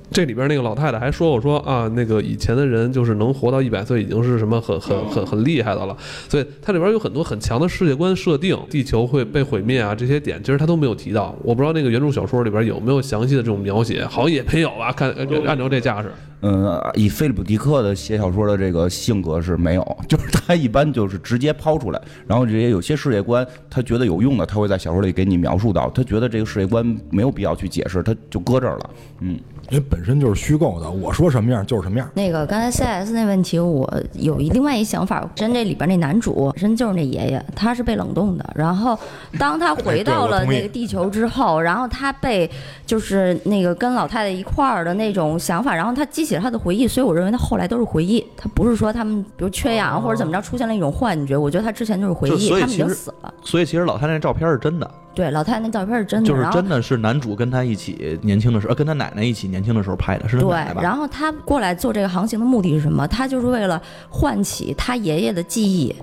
[0.09, 5.95] 这里边那个老太太还说我说啊，那个以前的人就是能活到一百岁已经是什么很很很很厉害的了。
[6.29, 11.35] 所以它里边有很多很强的世界观设定，地球会被毁灭啊这些点，其实他都没有提到。
[11.43, 14.91] 我不知道那个原著小说里边有没有详细的这种描写，好像也没有吧？
[14.91, 15.11] 看
[15.45, 28.89] 按照这架势，嗯，以菲利普·迪克的写小说的这个性格是没有，就是他一般就是直接抛出来，然后这些有些世界观他觉得有用的，他会在小说里给你描述到，他觉得这个世界观没有必要去解释，他就搁这儿了。
[29.21, 32.09] 嗯，因为本身就是虚构的，我说什么样就是什么样。
[32.13, 38.49] 那个刚才 CS 那问题，我有一另外一想法，真这里边那男主本身就是那爷爷，他是被冷冻的。
[38.55, 38.97] 然后
[39.37, 42.49] 当他 回到了那个地球之后，然后他被
[42.85, 53.33] 就是那个跟老太太一块儿的那种想法，然后他激起了他的回忆，所以我认为他后来都是回忆，他不是说他们比如缺氧或者怎么着出现了一种幻觉，我觉得他之前就是回忆，他们已经死了。
[53.43, 60.81] 所以其实老太太那照片是真的，对，老太太那照片是真的，就是真的是男主跟他一起年轻的时候，呃跟他奶奶一起年轻的时候拍的，是奶奶，吧？
[60.83, 63.07] 然后他过来做这个航行的目的是什么？
[63.07, 65.95] 他就是为了唤起他爷爷的记忆。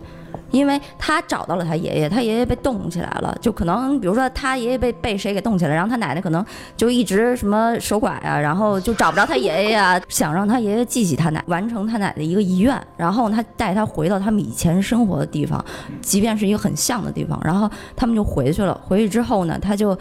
[0.50, 6.44] 因为他找到了他爷爷，他爷爷被冻起来了，就可能比如说他爷爷被被谁给冻起来，然后他奶奶可能
[6.76, 15.64] 就一直什么守寡啊，然后就找不着他爷爷啊，想让他爷爷记起他奶，完成他奶的一个遗愿，然后他带他回到他们以前生活的地方，
[16.00, 18.80] 即便是一个很像的地方，然后他们就回去了。
[18.86, 19.96] 回去之后呢，他就。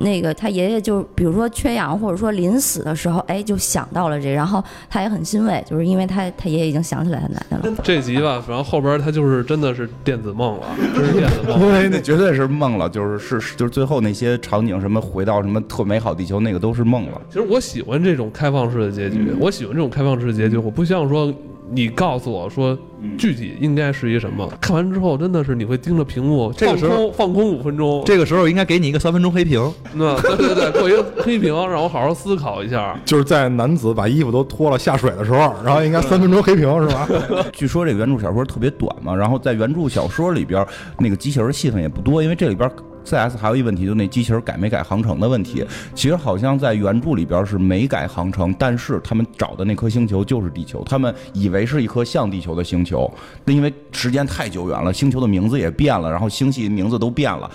[0.00, 7.76] 那个他爷爷就比如说缺氧，或者说临死的时候，哎，就想到了这，然后他也很欣慰，就是因为他他爷爷已经想起来他奶奶了。
[7.82, 11.60] 这集吧，然后后边他就是真的是电子梦了，真是电子梦。
[11.60, 17.20] 因为那绝对是梦了，就是是是就是最后那些场景，什么回到什么特美好地球，那个都是梦了。
[17.28, 20.56] 其实我喜欢这种开放式的结局，我喜欢这种开放式的结局。
[20.56, 21.32] 我不希望说
[21.68, 22.78] 你告诉我说
[23.18, 24.48] 具体应该是一什么？
[24.60, 29.60] 看完之后真的是你会盯着屏幕，这个时候放空五分钟，这个时候应该给你一个三分钟黑屏。
[29.94, 32.96] 那对对对，过一个黑屏，让我好好思考一下。
[33.04, 37.08] 就是在男子把衣服都脱了下水的时候，然后应该三分钟黑屏是吧？
[37.52, 40.64] 据说这个原著小说特别短嘛，然后在原著小说里边，
[40.98, 42.70] 那个机器人戏份也不多，因为这里边。
[43.06, 45.64] C.S 还有一问题，就那机器人改没改航程的问题。
[45.94, 53.10] 其实好像在原著里边是没改航程，但是他们找的那颗星球就是地球，他们以为是一颗像地球的星球。
[53.44, 57.50] 那因为时间太久远了，星球的名字也变了，然后星系名字都变了，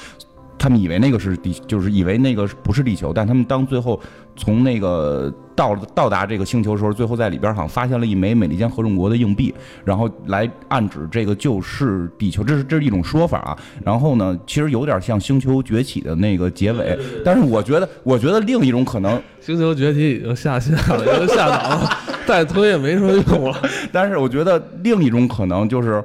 [0.62, 3.12] 他们以为那个是地，就是以为那个不是地球。
[3.12, 4.00] 但他们当最后
[4.36, 5.34] 从那个。
[5.54, 13.56] 到到达这个星球的时候，最后在里边好像发现了一枚美利坚合众国的硬币，然后来暗指这个就是地球，这是这是一种说法啊。
[13.84, 21.89] 然后呢，其实有点像《星球崛起》的那个结尾，但是我觉得，我觉得另一种可能，《星球崛起》已经下线了，已经下档了，
[22.26, 23.62] 再推也没什么用了。
[23.91, 26.02] 但是我觉得另一种可能就是，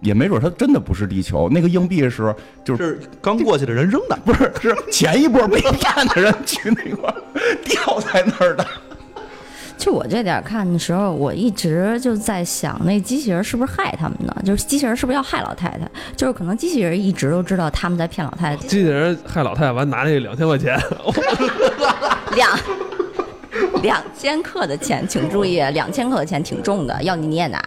[0.00, 7.12] 也没准它真的不是地球，那个硬币是就是刚过去的人扔的， 不是是前一波被骗的人去那块
[7.64, 8.66] 掉在那儿的。
[9.78, 14.34] 就我这点看的时候，我一直就在想，那机器人是不是害他们呢？
[14.44, 15.88] 就是机器人是不是要害老太太？
[16.16, 18.62] 就是可能机器人一直都知道他们在骗老太太。
[18.66, 20.80] 机器人害老太太完拿那两千块钱，
[22.34, 22.58] 两
[23.82, 27.62] 两千克的钱，请注意，两千克的钱挺重的，要你你也拿。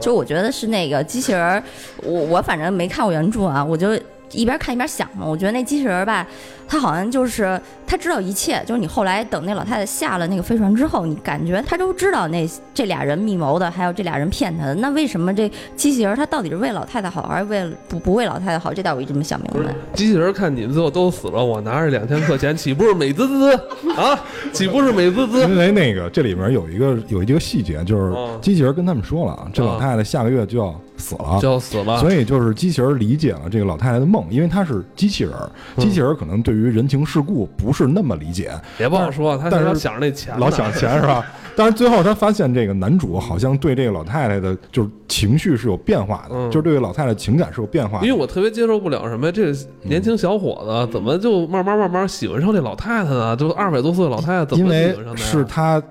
[0.00, 1.62] 就我觉得是那个机器人，
[2.02, 3.98] 我我反正没看过原著啊，我就。
[4.32, 6.26] 一边看一边想嘛，我觉得那机器人吧，
[6.66, 14.74] 他好像就是他知道一切，就是你后来等那老太太下了那个飞船之后，你感觉他都知道那这俩人密谋的，还有这俩人骗他的。
[14.74, 18.74] 那为什么这机器人他到底是为老太太好，还是为了不不为老太太好？
[18.74, 19.72] 这点我一直没想明白。
[19.94, 23.54] 机器人看你们最后都死了，我拿着两千块钱，岂不是美滋滋
[23.96, 24.18] 啊？
[24.52, 25.42] 岂不是美滋滋？
[25.42, 28.12] 因为那个这里面有一个有一个细节，就是
[28.42, 30.74] 机器人跟他们说了，这老太太下个月就要。
[30.96, 35.32] 死了就要死了，所以就是机器人理解了这个老太太的梦，因为她是机器人，
[35.76, 38.50] 机器人可能对于人情世故不是那么理解。
[38.78, 41.24] 别不好说，他但是想着那钱，老想钱是吧？
[41.56, 48.00] 但是最后他发现这个男主好像对这个老太太的，就是情绪是有变化的，就是对老太太情感是有变化。
[48.02, 53.34] 因为我特别接受不了什么，这年轻小伙子怎么就慢慢慢慢喜欢上这老太太呢？
[53.36, 55.16] 就二百多岁的老太太怎么喜欢上的？
[55.16, 55.82] 是他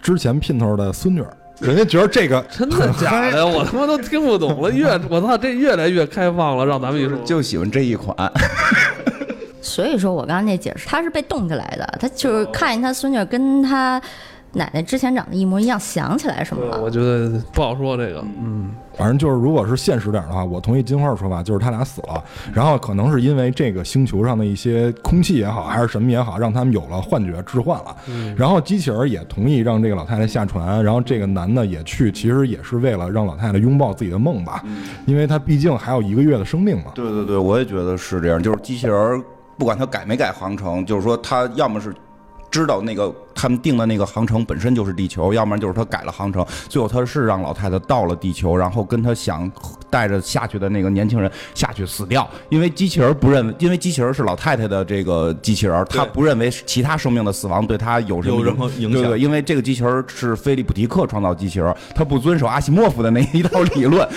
[0.00, 1.22] 之前姘头的孙女。
[1.60, 3.46] 人家觉得这个真的假的？
[3.46, 4.70] 我他妈都听不懂了。
[4.70, 6.64] 越 我操，这越来越开放了。
[6.64, 8.16] 让咱们一说，就喜欢这一款。
[9.60, 11.98] 所以说我刚刚那解释，他是被冻起来的。
[12.00, 14.00] 他就是看见他孙女跟他。
[14.52, 16.80] 奶奶之前长得一模一样，想起来什么了？
[16.82, 18.24] 我觉得不好说这个。
[18.42, 27.96] 嗯，反正就是，如果是现实点的话，我同意金花的说法，就是他俩死了，然后可能是因为这个星球上的一些空气也好，还是什么也好，让他们有了幻觉、置换了。
[28.36, 34.64] 然后机器人也同意让这个老太太下船，然后这个男的也去，其实也是为了让老太太拥抱自己的梦吧，
[35.06, 36.90] 因为他毕竟还有一个月的生命嘛。
[36.94, 38.42] 对对对，我也觉得是这样。
[38.42, 39.22] 就是机器人
[39.56, 41.94] 不管他改没改航程，就是说他要么是。
[42.50, 46.44] 知道那个他们定的那个航程本身就是地球，要不然就是他改了航程。
[46.68, 49.50] 最后他是让老太太到了地球，然后跟他想
[49.88, 52.28] 带着下去的那个年轻人下去死掉。
[52.48, 59.02] 因为机器人不认为，因为机器人是老太太的这个机器人，他不认为其他生命的死亡对他有什么影响。
[59.10, 64.08] 对，因为这个机器人是菲利普迪克创造机器人，他不遵守阿西莫夫的那一套理论。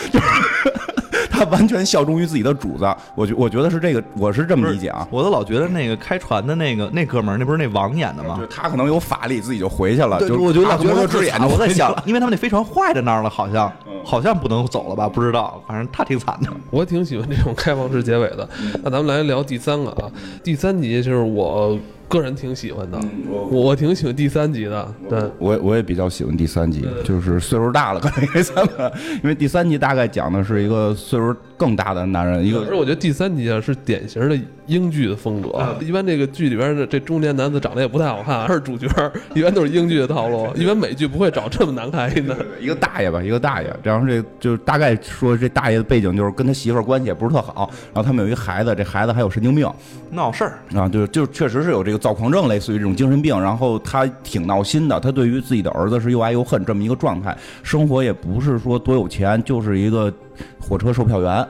[1.34, 5.08] 他完全效忠于自己的主子，我觉我觉得是这个，我是这么理解啊。
[5.10, 8.40] 我都老觉得那个开船的那个那哥们儿，那不是那王演的吗？
[8.50, 10.20] 他可能有法力，自己就回去了。
[10.20, 13.72] 就我觉得老觉得自我在想，因为他们那飞船坏在那儿了，好像
[14.06, 15.10] 好像不能走了吧？
[15.10, 16.50] 不知道，反正他挺惨的。
[16.70, 18.48] 我挺喜欢这种开放式结尾的。
[18.84, 20.12] 那咱们来聊第三个啊，
[20.44, 21.78] 第三集就是我。
[22.08, 24.94] 个人挺喜欢的，我我挺喜欢第三集的。
[25.10, 28.92] 对，我我也比较喜欢第三集，就是岁数大了可能也咱们，
[29.24, 32.46] 因为第三集大概讲的是一个岁数更大的男人。
[32.46, 35.50] 一个，可是我觉得第三集啊是典型的英剧的风格。
[35.82, 38.88] 一般这个剧里边的这中年男子长得也不太好看，是主角，
[39.34, 40.48] 一般都是英剧的套路。
[40.56, 42.38] 一般美剧不会找这么难看的。
[42.62, 43.76] 一个大爷吧，一个大爷。
[43.82, 49.68] 然后这就是大概说这大爷的背景就是跟他媳妇关系也不是特好，然后他们有一孩子，这孩子还有神经病，
[50.12, 52.04] 闹事儿啊，就就确实是有这个。
[52.04, 55.00] 躁狂症类似于这种精神病，然后他挺闹心的。
[55.00, 60.14] 他对于自己的儿子是又爱又恨这么一个状态，生活也不是说多有钱，就是一个
[60.60, 61.48] 火车售票员。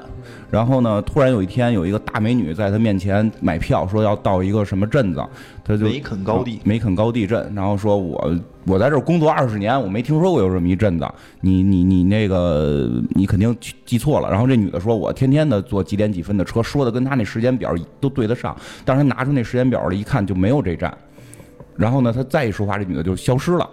[0.54, 5.20] 然后呢，突然有一天有一个大美女在他面前买票，说要到一个什么镇子，
[5.64, 7.52] 他就梅肯高地，梅肯高地镇。
[7.56, 11.08] 然后说我我在这儿工作二十年，我没听说过有这么一镇子。
[11.42, 14.30] 你你你那个你肯定记错了。
[14.30, 18.56] 然后这女的说，我天天的坐几点几分的车，说的跟他那时间表都对得上。
[18.86, 20.96] 但是他拿出那时间表来一看，就没有这站。
[21.76, 23.68] 然后呢，他再一说话，这女的就消失了。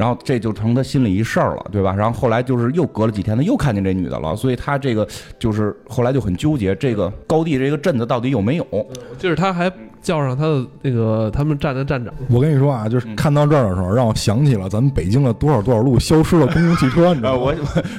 [0.00, 1.94] 然后这就成他心里一事儿了，对吧？
[1.94, 5.06] 然后后来就是又隔了几天，他又看见这女的了，所以他这个
[5.38, 8.64] 就是后来就很纠结，这个高地这个镇子到底有没有？
[9.18, 9.70] 就是他还
[10.00, 12.14] 叫上他的那个他们站的站长。
[12.30, 17.42] 我跟你说啊，就是看到这儿的时候，让我想起了咱们北京的多少多少路消失了公共汽车，你知道吗？
[17.44, 17.54] 我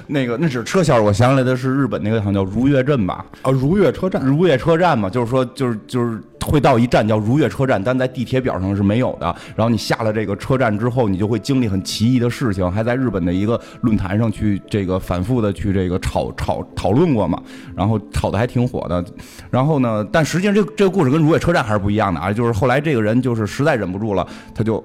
[0.07, 3.23] 那个那是车销，我想起来的是日本那个好像叫如月镇吧？
[3.43, 9.25] 啊，如月车站，如月车站嘛，就是说就是就是会到一站叫如月车站，但在地铁表上是没有的。
[9.55, 17.41] 然后你下了这个车站之后，你就会经历很奇异的事情，还在日本的一个论坛上去这个反复的去这个吵吵讨论过嘛，
[17.75, 19.03] 然后吵的还挺火的。
[19.49, 24.83] 然后呢，但实际上这这个故事跟如月车站还是不一样的啊，就是后来这个人就是实在忍不住了，他就。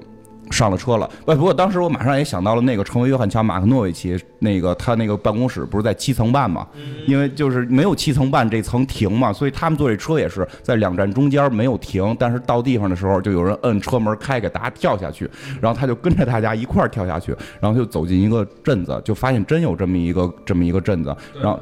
[0.51, 6.66] 上了车了，不不过当时我马上也想到了那个成为约翰乔马克诺维奇那个他那个办公室不是在七层半嘛，
[7.07, 15.28] 因为就是没有七层半这层停嘛，所以他们坐这车也是在两站中间没有停，但是到地方的时候就有人摁车门开给大家跳下去，
[15.61, 21.59] 然后他就跟着大家一块儿跳下去，然后就走进一个镇子，就发现真有这么一个这么一个镇子，然后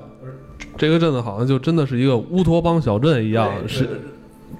[0.76, 3.88] 这个镇子好像就真的是一个乌托邦小镇一样是。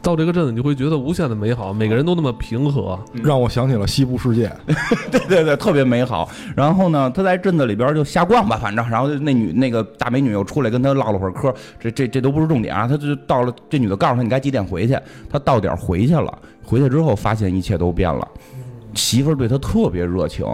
[0.04, 4.52] 到这个镇子，你会觉得无限的美好，每个人都那么平和，让我想起了西部世界。
[5.10, 6.28] 对对对，特别美好。
[6.54, 8.86] 然后呢，他在镇子里边就瞎逛吧，反正。
[8.90, 12.86] 然后那女那个大美女又出来跟他唠了会儿嗑，这这这都不是重点啊。
[12.86, 14.94] 他就到了，这女的告诉他你该几点回去，
[15.30, 16.38] 他到点回去了。
[16.62, 18.28] 回去之后发现一切都变了，
[18.92, 20.46] 媳妇儿对他特别热情。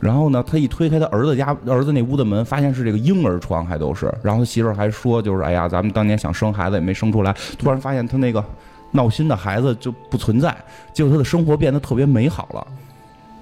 [0.00, 4.12] 然后呢，他一推开他儿子家儿子那屋的门，发现是这个婴儿床，还都是。
[4.20, 8.44] 然后他媳妇儿还说，就是哎呀，咱们当年想生孩子也没生出来，突然发现他那个
[8.92, 10.56] 闹心的孩子就不存在，
[10.92, 12.66] 结果他的生活变得特别美好了。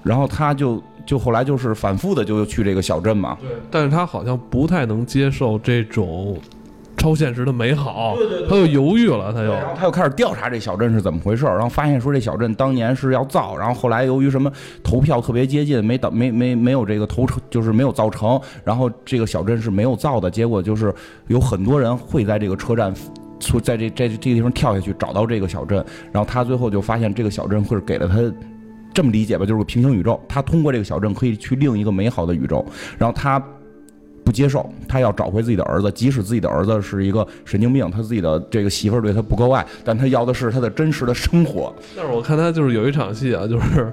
[0.01, 3.37] 然后他就就后来就是反复的就去这个小镇嘛。
[3.39, 6.39] 对，但是他好像不太能接受这种。
[6.97, 8.15] 超现实的美好，
[8.47, 14.51] 他又犹豫了，他又，然后他又开始调查这小镇是怎么回事，然后发现说这小镇当年是要造，然后后来由于什么
[14.83, 20.93] 投票特别接近，没等没没没有这个投成，就是没有造成，然后这个小镇是没有造的，结果就是
[21.25, 22.93] 有很多人会在这个车站，
[23.41, 25.83] 从在这这这个地方跳下去找到这个小镇，
[26.13, 28.33] 然后他最后就发现这个小镇会给了他
[28.93, 32.65] 这么理解吧，就是个平行宇宙，他通过这个小镇可以去另一个美好的宇宙，
[32.97, 33.43] 然后他。
[34.23, 41.73] 不接受，他要找回自己的儿子，即使自己的儿子是一个神经病，他自己的这个媳妇儿对他不够爱，但他要的是他的真实的生活。
[41.97, 43.91] 但是我看他就是有一场戏啊，就是。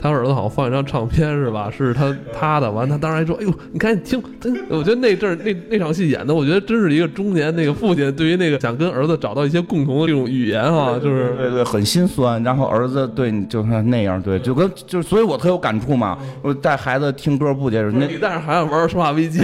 [0.00, 1.70] 他儿子好像放一张唱片是吧？
[1.76, 12.42] 是他他的，完他当时还说：“哎呦，你赶紧听！”真，我觉得那阵儿那那场戏演的，我觉得真是一个中年那个父亲对于那个想跟儿子找到一些共同的这种语言啊，就是对对，很心酸。
[12.42, 16.16] 然后儿子对你就是那样，对，就跟就是，所以我特有感触嘛。
[16.42, 19.40] 我带孩子听歌不接受，那你带着孩子玩生化危机，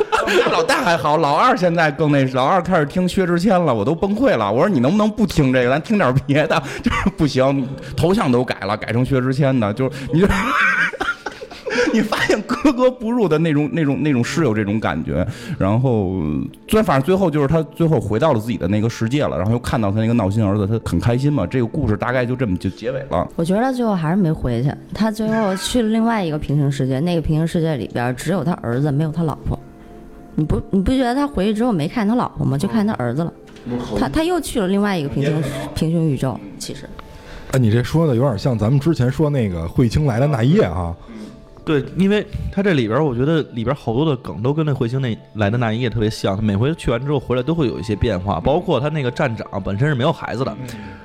[0.50, 4.50] 老大还好，老二现在更那，老二开始听薛之谦了，我都崩溃了。
[4.50, 6.60] 我说你能不能不听这个，咱听点别的？
[6.82, 9.89] 就是不行，头像都改了，改成薛之谦的，就是。
[10.12, 10.26] 你就
[11.92, 15.26] 你发现格格不入的那种、那种、那种是有这种感觉，
[15.58, 16.20] 然后
[16.66, 21.46] 最反正最后就是他最后回到了自己的那个世界了，然后又看到他那个闹心儿子，他很开心嘛。
[21.46, 23.26] 这个故事大概就这么就结尾了。
[23.36, 29.58] 我觉得他最后还是没回去，他最后去了另外一个平行世界，那个平行世界里边只有他儿子，没有他老婆。
[30.34, 32.58] 你不你不觉得他回去之后没看他老婆吗？
[32.58, 33.32] 就看他儿子了。
[33.98, 35.42] 他他又去了另外一个平行
[35.74, 36.88] 平行宇宙，其实。
[37.52, 40.94] 哎，你这说的有点像咱们之前说那个彗星来的那一夜啊。
[41.64, 46.34] 对，因为他这里边，我觉得里边好多的梗都跟那彗星那来的那一夜特别像。
[46.36, 50.56] 他每回去完之后回来都会有一些变化，包括他那个站长本身是没有孩子的，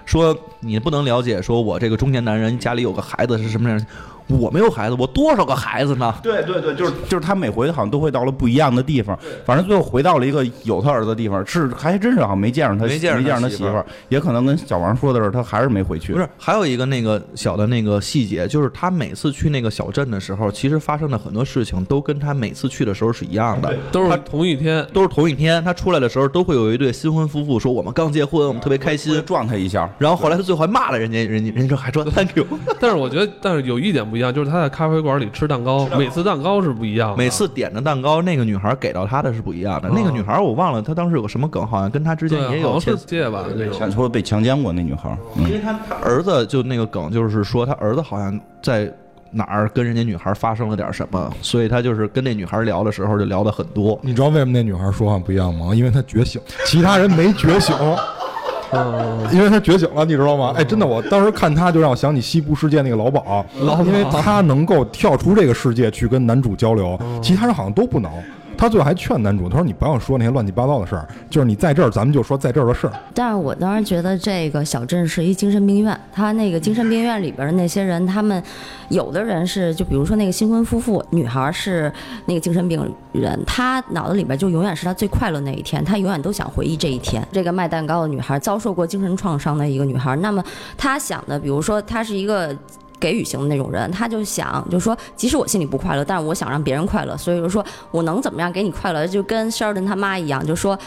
[0.06, 3.86] 说你不能了解，说我这个中年男人家里有个孩子是什么样。
[4.28, 6.14] 我没有孩子，我多少个孩子呢？
[6.24, 16.14] 对对对，就是就是他每回好像都会到了不一样的地方，反正最后回到了一个有他儿子的地方，是还真是好像没见着他，没见着他媳妇儿，也可能跟小王说的是他还是没回去。
[16.14, 25.64] 不是，还有一个那个小的那个细节，就是他每次去那个小镇的时候，其实发生的很多事情都跟他每次去的时候是一样的，都是同一天，都是同一天。
[25.64, 29.90] 他出来的时候都会有一对新婚夫妇说我们刚结婚，我们特别开心，撞他一下。
[30.00, 32.46] 然后后来他最后还骂了人家，人家人家还说 thank you。
[32.80, 34.96] 但是我觉得，但是有一点不一样，就是他在咖啡。
[35.06, 39.90] 馆里吃蛋糕，每次蛋糕是不一样的，每次点的蛋糕，那个女孩给到他的是不一样的。
[39.90, 48.92] 那个女孩我忘了，她当时有个什么梗，好像跟他之间也有切切吧，想说被强奸过那女孩，因为他他儿子就那个梗，就是说他儿子好像在
[49.30, 54.00] 哪儿跟人家女孩发生了点什么，所以他就是跟那女孩聊的时候就聊的很多。
[54.02, 55.76] 你知道为什么那女孩说话不一样吗？
[55.76, 57.76] 因为她觉醒，其他人没觉醒。
[58.72, 60.54] 嗯，因为他觉醒了，你知道吗？
[60.56, 63.46] 哎，真的，我当时看他就让我想起西部世界那个老鸨，
[63.86, 68.12] 因为他能够跳出这个世界去跟男主交流，其他人好像都不能。
[68.58, 72.94] 他最后还劝男主，他说你不要说那些乱七八糟的事儿，就是你在这儿，咱们就说在这儿的事儿。
[73.14, 78.42] 但是我当时觉得这个小镇是一精神病院，他那个精神病院里边的那些人，他们
[78.90, 81.92] 有的人是就比如说那个新婚夫妇，女孩是
[82.26, 82.82] 那个精神病
[83.12, 87.26] 人，她脑子里边就永远是她最快乐那一天，她永远都想回忆这一天。
[87.32, 90.44] 这个卖蛋糕的女孩遭受过精神创伤的一个女孩，那么
[90.78, 92.56] 她想的，比如说她是一个。
[93.00, 100.78] 给予型的那种人，他就想，就说，即使我心里不快乐，但是我想让别人快乐，所以就说我能怎么样给你快乐，就跟 Sheldon 他妈一样，就说，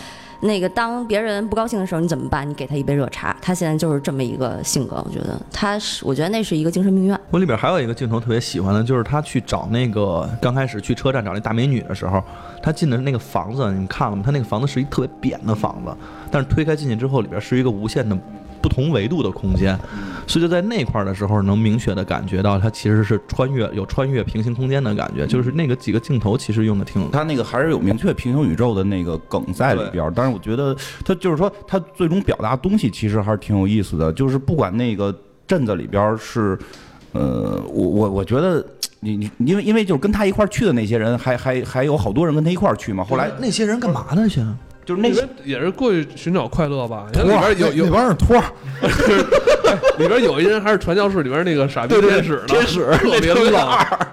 [0.41, 2.49] 那个当别人不高兴的时候，你怎么办？
[2.49, 3.37] 你给他一杯热茶。
[3.43, 7.19] 他现在就是这么一个性格，我觉得他是，我觉得那是一个精神病院。
[7.31, 12.23] 我里边还有一个镜头特别喜欢的，就是他去找那个刚开始去车站找那大美女的时候，
[12.63, 14.23] 他进的那个房子，你们看了吗？
[14.25, 15.93] 他那个房子是一特别扁的房子，
[16.31, 18.17] 但是推开进去之后，里边是一个无限的。
[18.61, 19.79] 不同维度的空间，
[20.27, 25.27] 所以就在那块儿的时候，能明确的感觉到它其实是穿越，有穿越平行空间的感觉。
[25.27, 30.11] 就是那个几个镜头其实用的挺，它那个还是有明确平行宇宙的那个梗在里边。
[30.15, 34.13] 但是我觉得它就是说，它最终表达东西其实还是挺有意思的。
[34.13, 35.15] 就是不管那个
[35.47, 36.59] 镇子里边是，
[37.13, 38.65] 呃，我我我觉得
[39.01, 43.05] 你你因为因为就是跟他一块儿去的那些人，还还还有好多人跟他一块儿去嘛。
[43.05, 44.29] 后来那些人干嘛呢？
[44.29, 44.43] 去？
[44.89, 47.05] 就是那些也是过去寻找快乐吧。
[47.13, 48.43] 里边有有那帮是托，
[49.99, 52.45] 里边有一人还是传教士里边那个傻逼天使呢。
[52.47, 53.69] 天使特别冷，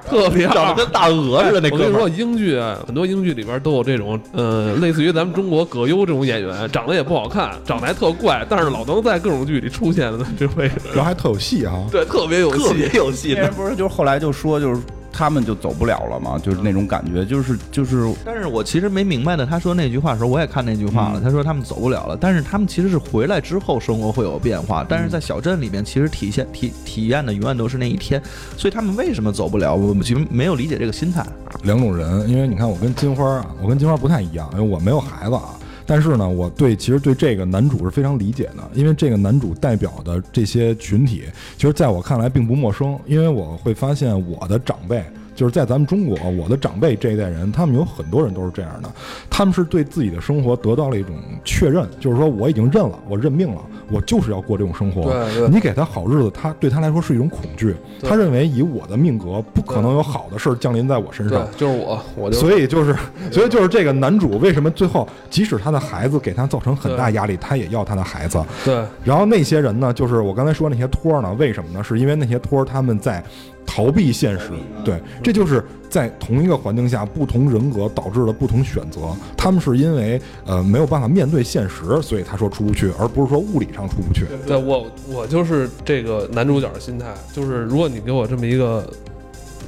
[0.06, 1.62] 特别长得跟大鹅似的。
[1.62, 11.86] 那我跟你说，英剧很多英剧里边都有这种，呃，类似于咱们中国葛优这种演员，长得也不好看，长得还特怪，但是老能在各种剧里出现的这位，然后还特有戏啊。
[11.90, 13.34] 对，特别有戏，特别有戏。
[13.56, 14.82] 不是，就是后来就说就是。
[15.18, 18.14] 他们就走不了了嘛，就是那种感觉，就是就是。
[18.26, 21.22] 但是我其实没明白的，他说那句话的时候，我也看那句话了。
[21.22, 28.22] 他说他们走不了了，但是他们其实是回来之后生活会有变化，但是在小镇里面其实体现体体验的永远都是那一天，
[28.58, 29.74] 所以他们为什么走不了？
[29.74, 31.26] 我其实没有理解这个心态。
[31.64, 35.56] 两种人，因为你看我跟金花啊，我跟金花不太一样，因为我没有孩子啊。
[35.86, 41.24] 但是呢，我对其实对这个男主是非常理解的，因为这个男主代表的这些群体，
[41.58, 45.04] 其实在我看来并不陌生，因为我会发现我的长辈。
[45.36, 48.90] 就是在咱们中国，我的长辈这一代人，他们有很多人都是这样的，
[49.30, 51.14] 他们是对自己的生活得到了一种
[51.44, 53.62] 确认，就是说我已经认了，我认命了，
[53.92, 55.14] 我就是要过这种生活。
[55.52, 61.46] 你给他好日子，他对他来说是一种恐惧，他认为以我的命格，不可能有好的事儿降临在我身上。
[61.58, 62.96] 就是我，我就所以就是，
[63.32, 68.42] 所以就是这个男主为什么最后，即使他的孩子给他造成很大压力，他也要他的孩子。
[68.64, 68.84] 对。
[69.04, 71.84] 然后那些人呢，就是我刚才说那些托儿呢，为什么呢？
[71.84, 73.22] 是因为那些托儿他们在。
[73.66, 74.52] 逃避现实，
[74.84, 79.02] 对，这就是在同一个环境下，不同人格导致了不同选择。
[79.36, 84.26] 他们是因为呃没有办法面对现实，所以他说出不去，而不是说物理上出不去。
[84.46, 88.88] 对我，我就是这个男主角的心态，就是如果你给我这么一个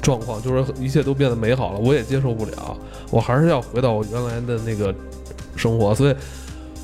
[0.00, 2.76] 状况，就是一切都变得美好了，我也接受不了，
[3.10, 4.94] 我还是要回到我原来的那个
[5.56, 5.94] 生活。
[5.94, 6.14] 所以，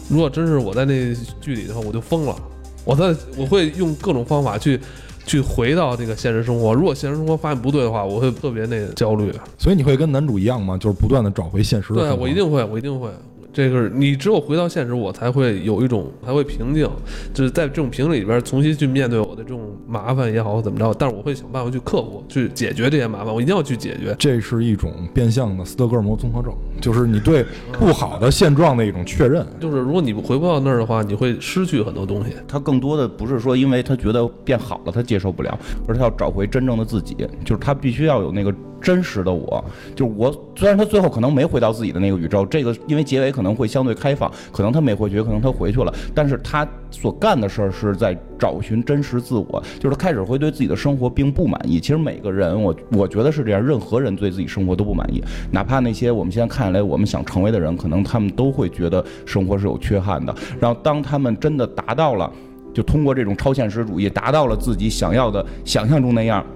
[0.08, 2.36] 如果真是我在那剧里的话，我就疯了，
[2.84, 4.78] 我在我会用各种方法去。
[5.26, 9.32] 去回到这个现实生活，如果现实生活发现不对的话，我会特别那个焦虑。
[9.58, 10.76] 所以你会跟男主一样吗？
[10.76, 11.92] 就是不断的找回现实。
[11.94, 13.08] 对，我一定会，我一定会。
[13.54, 16.86] 这个你只有回到现实，我才会有一种才会平静，
[17.32, 24.12] 就是在这种平静里边重新去面对我的这种麻烦也好，怎么着，但是我会想办法去克服，去解决这些麻烦，我一定要去解决。
[24.18, 29.46] 这是一种变相的斯德哥尔摩综合症，就是你对不好的现状的一种确认。
[29.60, 32.32] 就是如果你回不到那儿的话，你会失去很多东西。
[32.48, 38.52] 他更多的不是说因为他觉得变好了他接受不了，而是他要找回真正的自己，就是他必须要有那个。
[38.84, 39.64] 真实的我，
[39.96, 40.32] 就是我。
[40.56, 45.92] 虽然他最后可能没回到自己的那个宇宙，这个因为结尾可能会相对开放，可能他没回去，可能他回去了。
[46.14, 51.80] 但是他所干的事儿是在找寻真实自我，就是他开始会对自己的生活并不满意。
[51.80, 55.20] 其实每个人，我我觉得是这样，任何人对自己生活都不满意，
[55.50, 60.32] 哪怕那些我们现在看起来我们想成为的人，可能他们都会觉得生活是有缺憾的。
[60.60, 62.30] 然后当他们真的达到了，
[62.72, 66.46] 就通过这种超现实主义达到了自己想要的想象中那样。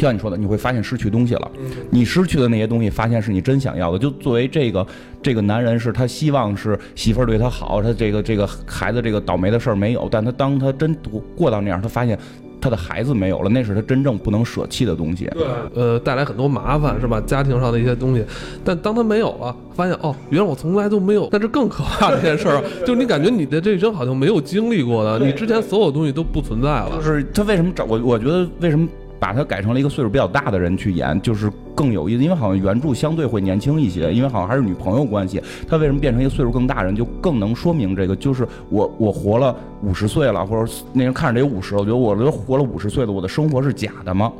[0.00, 1.50] 就像你说的，你会发现失去东西了。
[1.90, 3.98] 你失去的那些东西，发现是你真想要的。
[3.98, 4.86] 就作为这个
[5.20, 10.08] 这个男人，是他希望是媳妇儿对他好，他这个这个孩子这个倒霉的事儿没有。
[10.10, 10.96] 但他当他真
[11.36, 12.18] 过到那样，他发现
[12.62, 15.28] 他的孩子没有了，那是他真正不能舍弃的东西。
[15.34, 17.20] 对，呃，带来很多麻烦是吧？
[17.26, 18.24] 家庭上的一些东西。
[18.64, 21.28] 但当他没有了，发现哦，原来我从来都没有。
[21.30, 26.92] 但是更可怕的一件事儿， 就是你感觉你的这一生好像没有经历过的，你之前所有东西都不存在了。
[26.94, 28.00] 就是他为什么找我？
[28.02, 28.88] 我觉得为什么？
[29.20, 35.40] 把它改成了一个岁数比较大的人去演，就是更有意思，因为好像原著相对会年轻一些，因为好像还是女朋友关系。
[35.68, 38.16] 他为什么变成一个岁数更大人，就更能说明这个？
[38.16, 44.32] 就是我 我活了五十岁了，或者那人看着得有五十，我觉得我都活了五十岁了，我的生活是假的吗？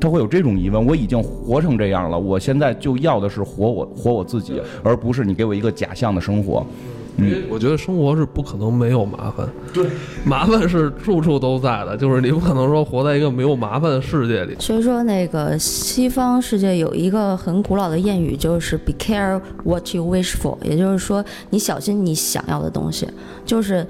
[0.00, 6.66] 他会有这种疑问：我已经活成这样了，我现在就要的是活我活我自己，而不是你给我一个假象的生活。
[7.18, 9.86] 因为我觉得生活是不可能没有麻烦，对，
[10.24, 14.56] 麻烦是处处都在的，就是你不可能说活在一个没有麻烦的世界里。
[14.58, 23.08] 所以说，那个西方世界有一个很古老的谚语，就是 “Be care what you wish for”，也就是说，你小心你想要的东西，
[23.44, 23.86] 就是。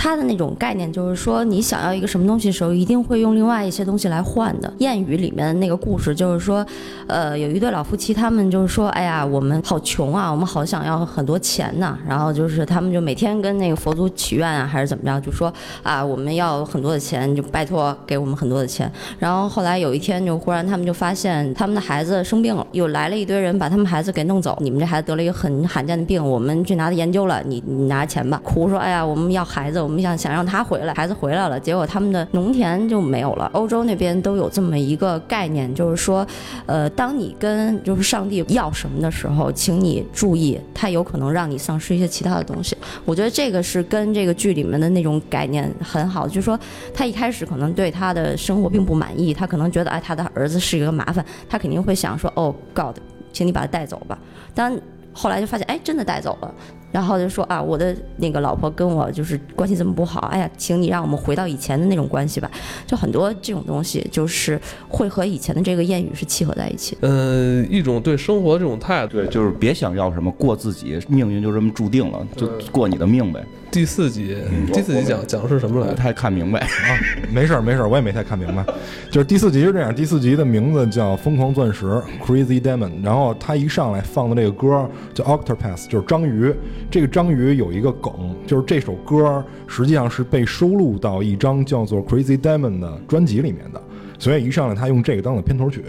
[0.00, 4.72] 他的那种概念就是说，你想要一个什么东西的时候，一定会用另外一些东西来换的。
[4.78, 6.64] 谚语里面的那个故事就是说，
[7.08, 11.98] 呃，有一对老夫妻，他们就是说，哎呀，我们好穷啊，我们好想要很多钱呐。
[12.08, 18.88] 然后就是他们就每天跟那个佛祖祈愿啊，还是怎么着，就说啊，我们要很多的钱，就拜托给我们很多的钱。
[19.18, 24.56] 然后后来有一天，就忽然他们就发现他们的孩子生病了，又来了一堆人把他们孩子给弄走。
[24.60, 28.40] 你们这孩子得了一个很罕见的病，我们去拿他研究了，你你拿钱吧。
[28.44, 29.87] 哭说，哎呀，我们要孩子。
[29.88, 33.50] 我们想想让他回来，孩子回来了，结果他们的农田就没有了。
[33.54, 36.26] 欧洲那边都有这么一个概念，就是说，
[36.66, 42.76] 呃，当你跟就是上帝要什么的时候，请你注意，他有可能让你丧失一些其他的东西。
[43.06, 46.60] 我觉得这个是跟这个剧里面的那种概念很好，就是说，
[46.92, 52.98] 他一开始可能对他的生活并不满意，他可能觉得哎，他的儿子是一个麻烦，他肯定会想说，哦，God，
[53.32, 54.18] 请你把他带走吧。
[54.54, 54.78] 但
[55.14, 56.54] 后来就发现，哎，真的带走了。
[56.90, 62.50] 然后就说啊，我的那个老婆跟我就是关系这么不好，哎呀，请你让我们回到以前的那种关系吧。
[62.86, 66.96] 就很多这种东西，就是会和以前的这个谚语是契合在一起。
[67.02, 73.44] 嗯，一种对生活这种态度，对，就是别想要什么，过自己命运就这么注定了，就过你的命呗。
[73.70, 74.36] 第四集，
[74.72, 75.92] 第四集讲讲是什么来？
[75.94, 76.68] 太看明白啊，
[77.32, 78.64] 没事儿没事儿，我也没太看明白。
[79.10, 81.86] 就是第四集是这样，第四集的名字叫《疯狂钻石》
[82.24, 86.52] （Crazy Diamond），然后他一上来放的这个歌叫《Octopus》，就是章鱼。
[86.90, 93.80] 这个章鱼有一个梗，就是这首歌实际上是被收录到一张叫做《Crazy Diamond》的专辑里面的，
[94.18, 95.84] 所以一上来他用这个当了片头曲。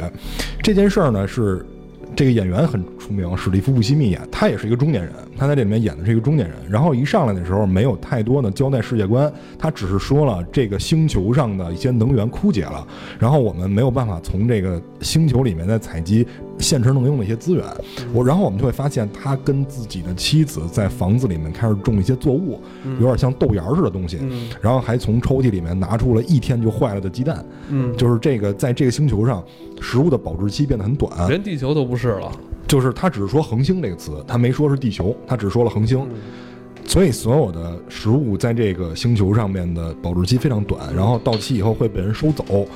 [0.62, 1.66] 这件事儿呢是。
[2.16, 6.58] 这个演员很出名，史蒂夫·布西密演，他也是一个中年人，他在这里面演的是一个中年人。
[6.70, 12.86] 然后一上来的时候没有太多的交代世界观，他只是说了这个星球上的一些能源枯竭了，
[13.18, 16.28] 然后我们没有办法从这个星球里面再采集
[16.60, 17.66] 现成能用的一些资源。
[18.14, 22.62] 我然后我们就会发现他跟自己的妻子在房子里面开始种一些作物，
[23.00, 24.20] 有点像豆芽似的东西，
[24.62, 27.44] 然后还从抽屉里面拿出了一天就坏了的鸡蛋。
[27.70, 29.44] 嗯，就是这个在这个星球上。
[29.82, 32.30] 食物的保质期变得很短，连地球都不是了。
[32.68, 36.06] 就是他只是说恒星这个词，他没说是地球，他只说了恒星。
[36.86, 42.68] 所以所有的食物在这个星球上面的保质期非常短，然后到期以后会被人收走。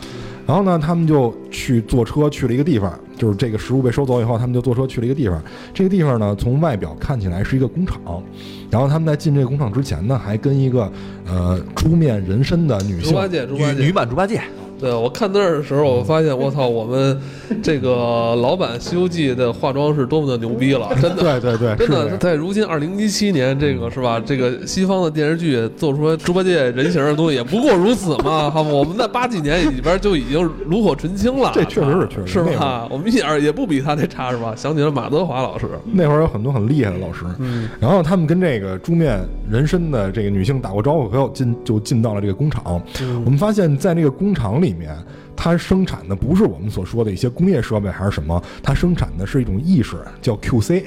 [0.47, 5.41] 然后呢，他们就去坐车去了一个地方，就是这个食物被收走以后，他们就坐车去了一个地方。
[5.73, 8.21] 这个地方呢，从外表看起来是一个工厂。
[8.69, 10.91] 然后他们在进这个工厂之前呢，还跟一个
[11.25, 13.17] 呃猪面人身的女性
[13.49, 14.41] 女女版猪八戒。
[14.83, 17.17] 对，我看那儿的时候，我发现我操，我们
[17.61, 21.39] 这个老版《西游记》的化妆是多么的牛逼了，真的。
[21.39, 24.21] 对对对，真的在如今二零一七年，这个是吧？
[24.25, 28.51] 这个西方的电视剧做出来猪八戒人形的东西，也不过如此嘛。
[28.51, 31.49] 好，我们在八几年里边就已经炉火纯青了。
[31.53, 32.85] 这确实是，确实是吧？
[32.91, 34.53] 我们一点也不比他那差，是吧？
[34.53, 37.23] 想起了马德华老师，那会儿有很多很厉害的老师。
[37.39, 37.69] 嗯。
[37.79, 42.81] 然后他们跟这个猪面人身的这个女性打过招呼，以后进就进到了这个工厂。
[43.23, 44.95] 我们发现，在那个工厂里面。
[45.35, 50.83] 它生产的不是我们所说的一些工业设备还是什么，它生产的是一种意识，叫 QC，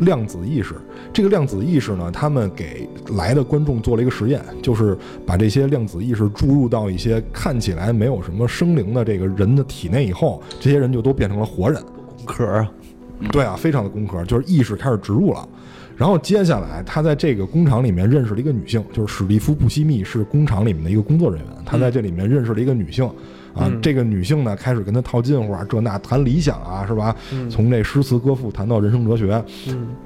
[0.00, 0.74] 量子意识。
[1.12, 11.80] 这个量子意识呢，他们给来的观众做了一个实验，就是把这些量子意识注入到一些看起来没有什么生灵的这个人的体内以后，这些人就都变成了活人。
[12.24, 12.70] 壳啊，
[13.30, 15.48] 对啊，非常的工科，就是意识开始植入了。
[16.00, 23.06] 然后接下来，他在这个工厂里面认识了一个女性，就是史蒂夫·布西密是工厂里面的一个工作人员，他在这里面认识了一个女性。
[23.52, 27.14] 啊，这个女性呢，开始跟他套近乎啊，这那谈理想啊，是吧？
[27.50, 29.44] 从这诗词歌赋谈到人生哲学。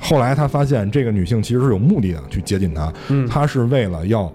[0.01, 2.93] 后来他发现，这个女性其实是有目的的去接近他，
[3.29, 4.33] 他是为了要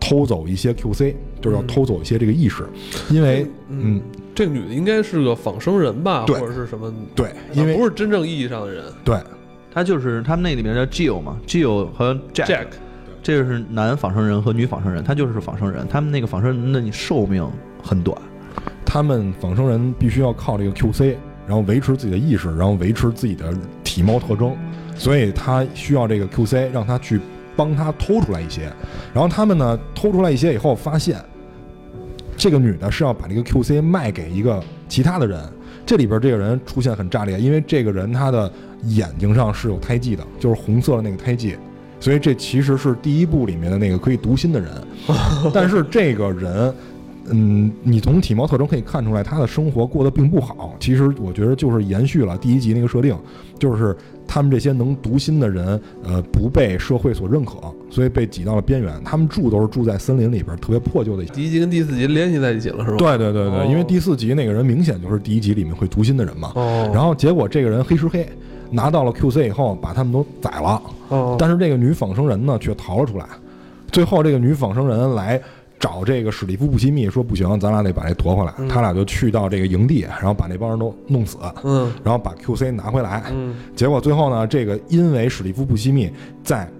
[0.00, 2.66] 偷走一些 QC，就是要偷走一些这个意识。
[3.08, 4.02] 因为，嗯，
[4.34, 6.92] 这个女的应该是个仿生人吧，或者是什么？
[7.14, 8.84] 对，因为不是真正意义上的人。
[9.04, 9.16] 对，
[9.72, 12.66] 她就是他们那里面叫 Jill 嘛，Jill 和 Jack，
[13.22, 15.86] 这个是男仿生人和女仿生人，他就是仿生人。
[15.88, 17.46] 他们那个仿生人的寿命
[17.82, 18.16] 很短。
[18.84, 21.14] 他们仿生人必须要靠这个 QC，
[21.46, 23.54] 然后维持自己的意识，然后维持自己的
[23.84, 24.56] 体貌特征，
[24.96, 27.20] 所以他需要这个 QC 让他去
[27.54, 28.62] 帮他偷出来一些。
[29.14, 31.16] 然后他们呢偷出来一些以后，发现
[32.36, 35.40] 这个女的是要把这个 QC 卖给一个其他的人。
[35.84, 38.50] 这里边这个人出现很炸裂，因为这个人他的
[38.84, 41.56] 眼睛上是有胎记的，就是红色的那个胎记，
[41.98, 44.70] 所以这其实是第一部里面的那个可以读心的人。
[45.54, 46.74] 但是这个人。
[47.32, 50.74] 嗯，你从体貌特征可以看出来，他的生活过得并不好。
[50.80, 53.16] 其实我觉得就是延续了第一集那个设定，
[53.56, 53.96] 就是
[54.32, 57.54] 他们这些能读心的人，呃，不被社会所认可，
[57.90, 58.94] 所以被挤到了边缘。
[59.04, 61.24] 他们住都是住在森林里边，特别破旧的。
[61.24, 62.96] 第一集跟第四集联系在一起了，是吧？
[62.96, 66.52] 对对对对，哦因为第四集那个人明显就是第一集里面会读心的人嘛。
[66.54, 68.24] 哦，然后结果这个人黑吃黑，
[68.70, 70.80] 拿到了 QC 以后，把他们都宰了。
[71.08, 73.26] 哦，但是这个女仿生人呢，却逃了出来。
[73.90, 75.42] 最后，这个女仿生人来
[75.80, 78.52] 找这个史蒂夫·布西密，说不行，咱俩得把这夺回来。
[78.68, 81.90] 他俩就去到这个营地，然后把那帮人都弄死，嗯。
[82.04, 83.24] 然后把 QC 拿回来。
[83.32, 83.56] 嗯。
[83.74, 86.12] 结果最后呢，这个因为史蒂夫·布西密
[86.44, 86.70] 在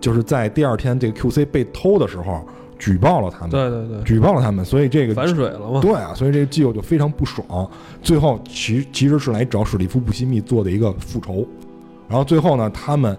[0.00, 2.44] 就是在第二天这个 QC 被偷的时候
[2.80, 5.80] 举报了他们，对对对，举报了他们，所以这个反水了嘛？
[5.80, 7.68] 对啊，所以这个基友就非常不爽，
[8.02, 11.46] 最后其其实是来找史蒂夫·布西密做的一个复仇，
[12.08, 13.16] 然后最后呢，他们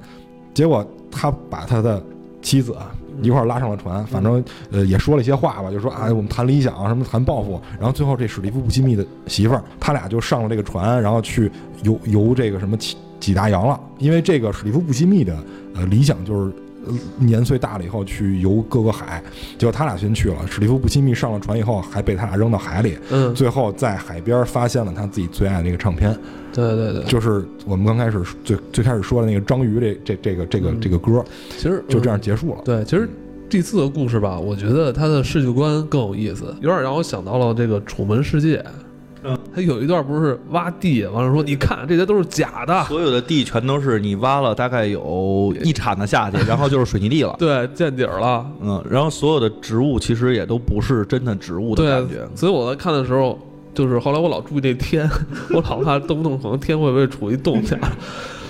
[0.54, 2.02] 结果他把他的
[2.42, 2.92] 妻子啊
[3.22, 11.52] 一块拉上了船，反正呃也说了一些话吧，就说啊我们谈理想，什么谈抱负，然后最后这史蒂夫·布西密的媳妇儿，他俩就上了这个船，然后去
[11.84, 15.38] 游游这个什么几几大洋了，因为这个史蒂夫·布西密的
[15.76, 16.54] 呃理想就是。
[16.86, 19.22] 呃年岁大了以后去游各个海，
[19.58, 20.38] 结果他俩先去了。
[20.48, 26.18] 史蒂夫·布西密上了船以后，还被他俩扔到海里，嗯，最后在海边发现了他自己最爱的那个唱片，
[26.54, 31.24] 对对对，就是我们刚开始最最开始说的那个章鱼这这这个这个嗯这个歌，
[31.58, 32.62] 其实就这嗯样结束了。
[32.64, 33.10] 对，其实
[33.50, 38.58] 第四个故事吧，我觉得它的世界观更有意思，有点让我想到了这个《楚门世界》。
[39.24, 47.36] 嗯，他有一段不是挖地，完了说你看这些都是假的，所有的地全都是你挖了大概有一铲子下去， 然后就是水泥地了。
[47.38, 53.38] 对，见底儿了，嗯，然后所有的植物其实也都不是真的植物的感觉。，所以我在看的时候，
[53.74, 55.10] 就是后来我老注意那天，
[55.52, 57.78] 我老怕动不动可能天会不会处于动下。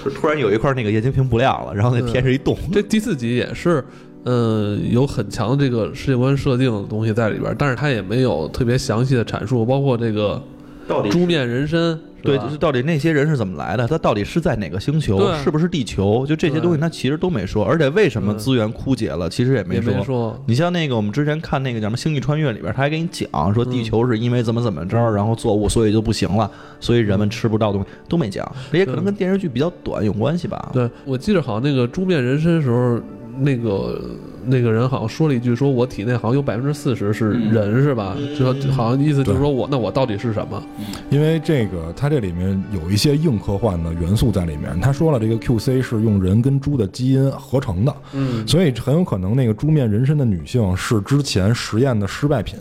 [0.04, 2.58] 就突然有一块那个液晶屏不亮了，然后那天是一洞。
[2.72, 3.84] 这第四集也是，
[4.24, 10.42] 嗯，有很强的这个世界观设定的东西在里边，但是它也没有特别详细的阐述，包括这个
[10.90, 13.88] 到底猪面人参，对，就是到底那些人是怎么来的？
[13.88, 15.32] 他到底是在哪个星球？
[15.44, 16.26] 是不是地球？
[16.26, 17.64] 就这些东西，他其实都没说。
[17.64, 19.94] 而且为什么资源枯竭了，其实也没说。
[19.94, 20.44] 没说。
[20.48, 28.52] 你像那个我们之前看那个叫什么《星际穿越》里边，他还给你讲说地嗯球是因为怎么怎么着，然后作物所以就不行了，所以人们吃不到东西都没讲。
[28.72, 30.72] 这也可能跟电视剧比较短有关系吧。
[30.74, 33.00] 对，我记得好像那个猪面人参的时候，
[33.40, 34.02] 那个
[34.46, 38.16] 那个人好像说了一句，说我体内好像有百分之四十是人，是吧？
[38.38, 40.62] 就说好像意思就是说我那我到底是什么？
[41.10, 44.80] 因为这个它这里面有一些硬科幻的元素在里面。
[44.82, 52.58] 他说了，这个 QC 是用人跟猪的基因合成的，嗯，所以很有可能那个猪面人身的女性是之前实验的失败品，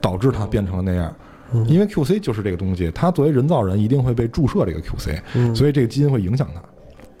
[0.00, 1.12] 导致她变成了那样。
[1.52, 6.62] 嗯因为 QC 就是这个东西，它作为人造人一定会被注射这个 QC，嗯所以这个基因会影响它。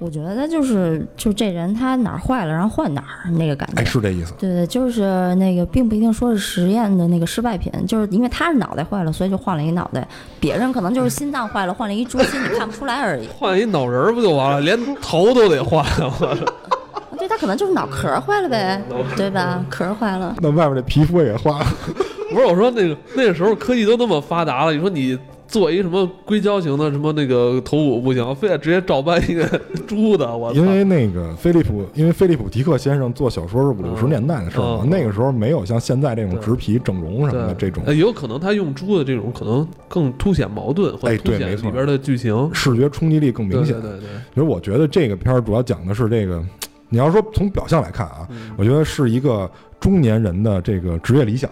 [0.00, 3.82] 我觉得就是就这人他哪儿坏了，然后换哪儿那个感觉。
[3.82, 4.32] 哎，是这意思。
[4.38, 10.08] 对对，就是那个，并不一定说是实验的那个失败品，就是因为他是脑袋坏了，所以就换了一脑袋。
[10.40, 13.28] 别人可能就是心脏坏了，换了一猪心，你看不出来而已。
[13.28, 14.60] 换一脑仁儿不就完了？
[14.62, 16.36] 连头都得换了！
[17.18, 18.82] 对他可能就是脑壳坏了呗，
[19.14, 19.62] 对吧？
[19.68, 20.34] 壳坏了。
[20.40, 21.66] 那外面的皮肤也坏了。
[22.32, 25.18] 不是我说那个那个时候科技都那么发达了，你说你
[25.50, 29.44] 做一什么硅胶型的什么那个头骨不行，非得直接照搬一个
[29.86, 30.60] 猪的，我操！
[30.60, 34.88] 因为那个菲利普，因为菲利普迪克先生做小说是五六十年代的事儿嘛，嗯。
[34.88, 37.82] 那个时候没有像现在这种植皮整容什么的这种。
[37.84, 41.66] 呃也有可能他用猪的这种可能更凸显矛盾，或者哎凸显对没错。
[41.68, 42.50] 里边的剧情。
[42.54, 43.74] 视觉冲击力更明显。
[43.80, 46.40] 对对对对，其实我觉得这个片儿主要讲的是这个，
[46.88, 48.52] 你要说从表象来看啊，嗯。
[48.56, 51.50] 我觉得是一个中年人的这个职业理想，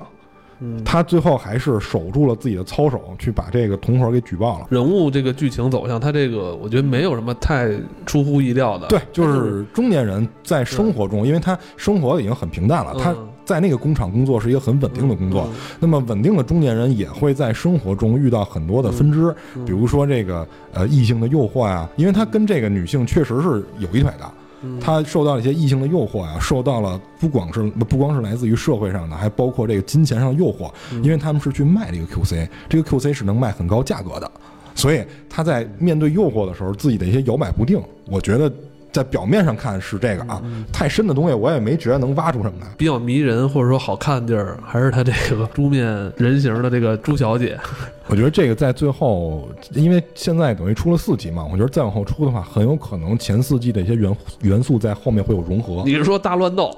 [0.61, 4.67] 嗯，他最后还是守住了自己的操守，去把这个同伙给举报了。
[4.71, 7.71] 人物这个剧情走向，他这个我觉得没有什么太
[8.05, 8.87] 出乎意料的。
[8.89, 15.49] 对，就是中年人在生活中，因为他生活已经很平淡了，他嗯在那个工厂工作是一个很稳定的工作。
[15.49, 24.33] 嗯那么稳定的中年人也会在生活中遇到很多的分支，嗯比如说这个呃异性的诱惑啊、因为他跟这个女性确实是有一腿的，嗯
[24.81, 34.31] 他受到了一些异性的诱惑呀、受到了不光是不光是来自于社会上的，还包括这个金钱上的诱惑，嗯因为他们是去卖这个 QC，这个 QC 是能卖很高价格的，
[34.75, 38.53] 所以他在面对诱惑的时候，自己的一些摇摆不定，我觉得。
[38.99, 42.67] 在表面上看是这个啊，嗯太深的东西我也没觉得能挖出什么来。
[42.77, 45.87] 比较迷人或者说好看的地儿，还是他这个猪面
[46.17, 47.57] 人形的这个朱小姐。
[48.09, 55.83] 我觉得这个在最后，因为现在等于出了四集嘛，我觉得再往后出的话，很有可能前四季的一些元元素在后面会有融合。
[55.87, 56.75] 你是说大乱斗？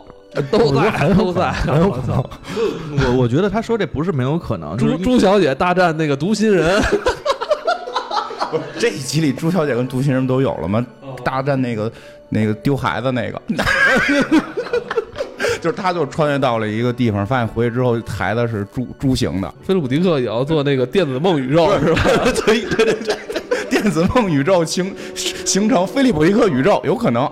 [0.51, 1.75] 都在，很有可都在能，。
[1.75, 2.25] 很有可能。
[3.07, 6.81] 我我觉得他说这不是没有可能，就是朱朱小姐大战那个读心人，
[8.79, 10.85] 这一集里朱小姐跟读心人都有了吗？
[11.21, 11.91] 哦大战那个
[12.29, 13.41] 那个丢孩子那个，
[15.61, 19.55] 就是他就穿越到了一个地方，发现回去之后孩子是猪猪型的。
[19.63, 22.03] 菲利普迪克也要做那个电子梦宇宙是吧？
[22.47, 23.17] 对对对对，
[23.71, 27.29] 电子梦宇宙形形成菲利普迪克宇宙有可能。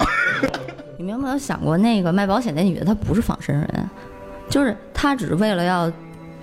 [0.97, 3.91] 你们有没有想过，那个卖保险那女的她不是仿生人，
[4.51, 5.91] 就是她只是为了要。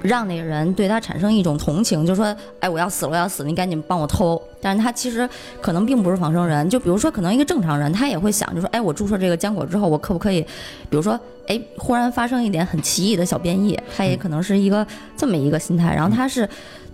[0.06, 5.30] 让那个人对他产生一种同情，就说：“哎，我要死了，我要死，你赶紧帮我偷。”但是他其实
[5.62, 6.70] 可能并不是仿生人。
[6.70, 10.42] 就比如说，可能一个正常人，他也会想，就说：“哎，我注射这个浆果之后，我可不可以，
[10.90, 14.86] 比如说，哎，忽然发生一点很奇异的小变异？”他也可能是一个
[15.18, 15.94] 这么一个心态。
[15.94, 16.48] 然后他是，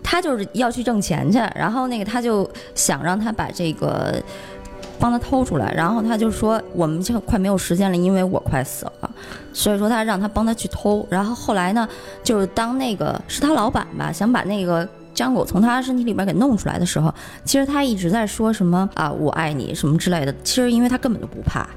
[0.04, 4.22] 他就是要去挣钱去，然后那个他就想让他把这个。
[5.02, 9.10] 帮他偷出来，然后他就说我们就快没有时间了，因为我快死了，
[9.52, 11.04] 所以说他让他帮他去偷。
[11.10, 11.90] 然后后来呢，
[12.24, 17.12] 就是当那个是他老板吧，想把那个浆果从他身体里面给弄出来的时候，
[17.44, 20.32] 其实他一直在说什么啊我爱你什么之类的。
[20.44, 21.68] 其实因为他根本就不怕。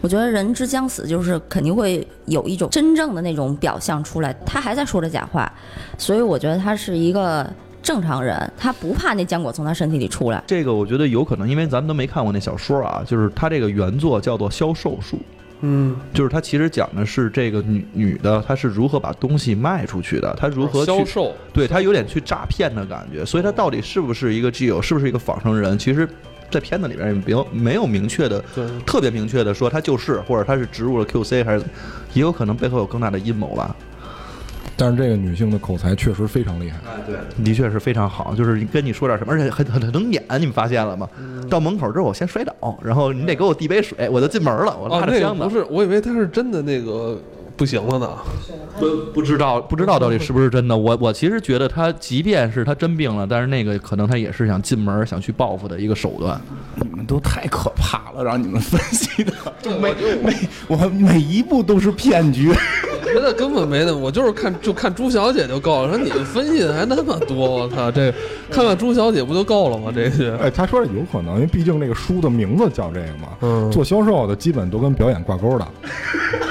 [0.00, 4.32] 我觉得人之将死，就是肯定会有一种真正的那种表象出来。
[4.46, 5.52] 他还在说着假话，
[5.98, 7.44] 所以我觉得他是一个。
[7.82, 13.02] 正常人他不怕那浆果从他身体里出来，这个我觉得有可能，因为咱们都没看过那小说啊。
[13.06, 15.18] 就是他这个原作叫做销售术，
[15.62, 23.24] 嗯，就是他其实讲的是这个女女的她是如何把东西卖出去的，她如何销售，对她有点去诈骗的感觉。
[23.24, 25.78] 所以她到底是不是一个 G 友，是不是一个仿生人？
[25.78, 26.08] 其实，
[26.50, 28.42] 在片子里边也没有没有明确的，
[28.86, 31.64] 特别明确的说她就是，或者她是植入了 QC，还是
[32.12, 33.74] 也有可能背后有更大的阴谋吧。
[34.80, 41.06] 但是这个女性的口才确实非常厉害，哎，对，的确是非常好，就是跟你说点什么，而且很很很能演，你们发现了吗？
[41.50, 45.44] 到门口之后我先摔倒，然后你得给我递杯水，我就进门了，我拉着箱子。
[45.44, 47.20] 不是，我以为他是真的那个
[47.60, 48.08] 不行了呢。
[48.78, 50.74] 不不知道不知道到底是不是真的。
[50.74, 56.40] 我我其实觉得他即便是他真病了，但是那个可能他也是想进门想去报复的一个手段。
[56.76, 59.32] 你们都太可怕了，让你们分析的，
[59.78, 59.92] 每
[60.22, 60.34] 每
[60.68, 62.50] 我每一步都是骗局。
[63.12, 65.88] 觉得根本没那，我就是看就看朱小姐就够了。
[65.88, 68.10] 说你们分析的还那么多，我操，这
[68.50, 69.92] 看看朱小姐不就够了吗？
[69.92, 73.28] 这些，哎，他说有可能，因为毕竟那个书的名字叫这个嘛。
[73.40, 75.66] 嗯，做销售的基本都跟表演挂钩的。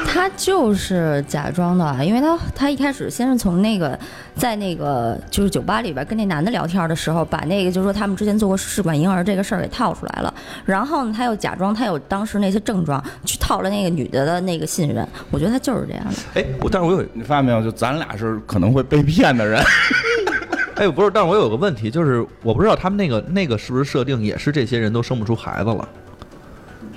[0.06, 3.98] 他就是假装的，因为他他一开始先是从那个
[4.36, 10.34] 在那个就是酒吧里边跟那男的聊天的时候，把那个就是说他们之前做过试管婴儿这个事儿给套出来了。
[10.66, 15.08] 然后呢，他又假装他有当时那些症状，去套了那个女的的那个信任。
[15.32, 16.42] 我觉得他就是这样的。
[16.42, 16.46] 哎。
[16.62, 17.64] 我但是我有你发现没有？
[17.64, 19.64] 就咱俩是可能会被骗的人。
[20.76, 25.88] 哎，不是，但是我有个问题，就是我不知道他们那个那个是不是设定也是这些人都生不出孩子了？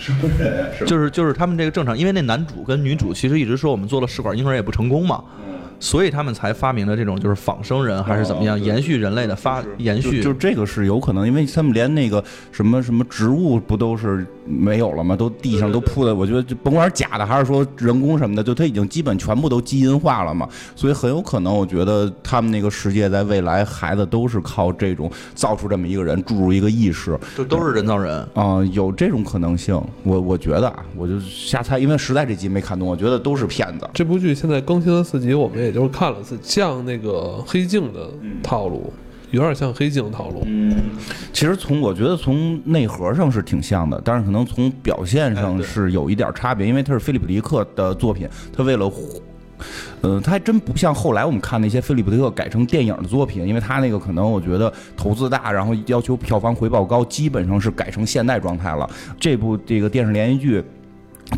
[0.02, 0.72] 什么人？
[0.84, 5.22] 就是就是他们这个正常，因为那男主跟女主其实一直说我们做了试管婴儿也不成功嘛。
[5.82, 12.22] 所以他们才发明了这种就是仿生人还是怎么样延续人类的发延续，就这个是有可能，因为他们连那个
[12.52, 15.16] 什么什么植物不都是没有了吗？
[15.16, 20.48] 都地上都铺的，我觉得就甭管是假的还是说人工什么的，就它已经基本全部都基因化了嘛。
[20.76, 29.74] 所以很有可能，我觉得他们那个世界在未来孩子都是靠这种造出这么一个人，注入一个意识，就都是人造人啊，有这种可能性。
[30.04, 33.88] 我我觉得啊，我就瞎猜，因为实在这集没看懂，我觉得都是骗子。
[33.92, 35.71] 这部剧现在更新了四集，我们也。
[35.72, 38.10] 就是看了，次像那个黑镜的
[38.42, 38.92] 套路，
[39.30, 40.42] 有点像黑镜套路。
[40.46, 40.74] 嗯，
[41.32, 48.92] 其实从我觉得从内核上是挺像的，但是可能从表现上是有一点差别，因为它是菲利普迪克的作品，他为了，
[50.02, 58.88] 呃，他还真不像后来我们看那些菲利普迪克改成电影的作品，因为他那个可能我觉得投资大，然后要求票房回报高，基本上是改成现代状态了。
[59.18, 60.64] 这部这个电视连续剧。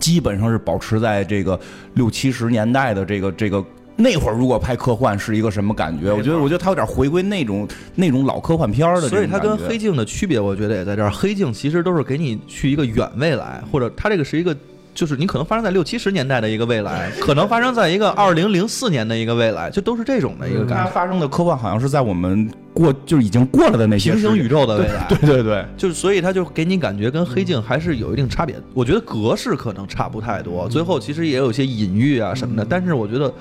[0.00, 1.60] 基本上是保持在这个
[1.92, 3.64] 六七十年代的这个这个
[3.96, 6.12] 那会儿，如果拍科幻是一个什么感觉？
[6.12, 9.08] 我觉得，我觉得它有点回归那种那种老科幻片的。
[9.08, 11.10] 所以它跟黑镜的区别，我觉得也在这儿。
[11.10, 14.56] 黑镜其实都是给你去一个远未来，或者它这个是一个。
[14.94, 20.84] 就是你可能发生在六七十年代的一个未来， 可能发生在一个二零零四年的一个未来，就都是这种的一个感觉。
[20.84, 25.04] 它发生的科幻好像是在我们过就已经过了的那些平行宇宙的未来。
[25.10, 28.54] 对对对，就是所以它就给你感觉跟黑镜还是有一定差别。
[28.72, 33.34] 我觉得格式可能差不太多，最后其实也有些隐喻啊什么的，但是我觉得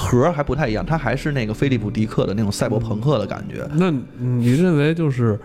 [0.00, 3.68] 核还不太一样，它还是那个菲利普迪克的那种赛博朋克的感觉。
[3.74, 5.38] 那你认为就是？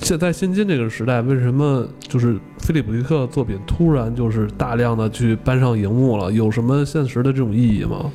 [0.00, 6.30] 现在现今这个时代，为什么就是菲利普迪克作品突然就是大量的去搬上荧幕了？
[6.30, 8.08] 有什么现实的这种意义吗？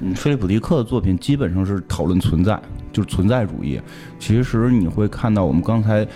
[0.00, 2.58] 嗯，菲利普迪克的作品基本上是讨论存在，
[2.90, 3.78] 就是存在主义。
[4.18, 6.08] 其实你会看到，我们刚才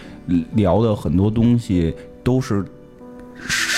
[0.54, 2.64] 聊的很多东西都是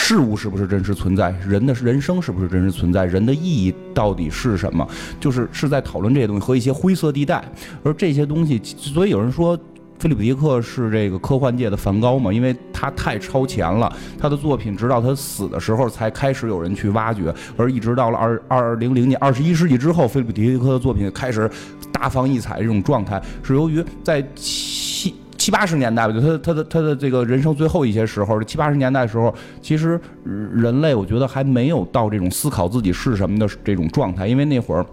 [0.07, 4.87] 事物是不是真实存在，人的人生是不是真实存在，人的意义到底是什么？
[5.19, 7.43] 就是是在讨论这些东西和一些灰色地带。
[7.83, 9.59] 而这些东西，所以有人说。
[9.97, 21.49] 菲利普·迪克是这个科幻界的梵高嘛，因为他太超前了，他的作品直到他死的时候才开始有人去挖掘，而一直到了二二零零年二十一世纪之后，菲利普·迪克的作品开始
[21.93, 24.21] 大放异彩，这种状态是由于在
[25.45, 34.87] 七八十年代吧，就他他的他的这个人生最后一些时候，七八十年代的时候，其实人类我觉得还没有到这种思考自己是什么的这种状态，因为那会儿。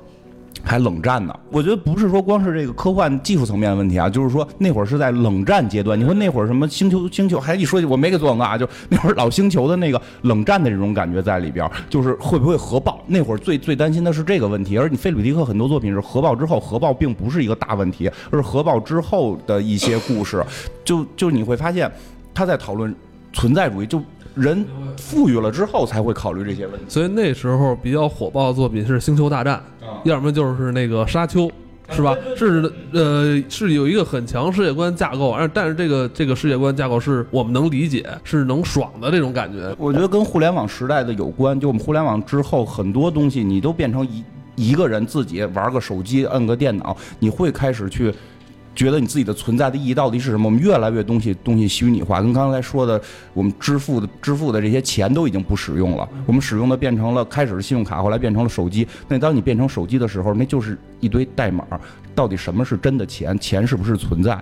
[0.64, 6.00] 还冷战呢，我觉得不是说光是这个科幻技术层面的问题啊，就是说那会儿是在冷战阶段。
[6.00, 13.02] 你说那会儿什么星球星球，还一说我没给做广告啊，就那会儿老星球的那个冷战的这种感觉在里边，就是会不会核爆？
[13.08, 14.78] 那会儿最最担心的是这个问题。
[14.78, 20.44] 而你菲利迪克很多作品是核爆之后，核爆并不是一个大问题，而是核爆之后的一些故事，
[20.86, 21.92] 就就你会发现
[22.34, 22.96] 他在讨论
[23.34, 24.02] 存在主义就。
[24.36, 24.66] 人
[24.98, 29.62] 富裕了之后才会考虑这些问题，所以那时候比较火爆的作品是《星球大战》，
[30.04, 31.42] 要么就是那个《沙丘》，
[31.90, 32.16] 是吧？
[32.38, 39.76] 是呃，是有一个很强世界观架构，而但是这个这个世界观架构是我们能理解，是能爽的这种感觉。
[39.78, 44.24] 我觉得跟互联网时代的有关，就我们互联网之后很多东西，你都变成一
[44.56, 48.14] 一个人自己玩个手机，摁个电脑，你会开始去。
[48.74, 50.46] 觉得你自己的存在的意义到底是什么？
[50.46, 53.00] 我们越来越东西东西虚拟化，跟刚才说的，
[53.34, 56.08] 我们支付的支付的这些钱都已经不使用了。
[56.26, 58.88] 我们使用的变成了开始是信用卡，后来变成了手机。
[59.08, 61.66] 那当你变成手机的时候，那就是一堆代码。
[62.16, 63.38] 到底什么是真的钱？
[63.40, 64.42] 钱是不是存在？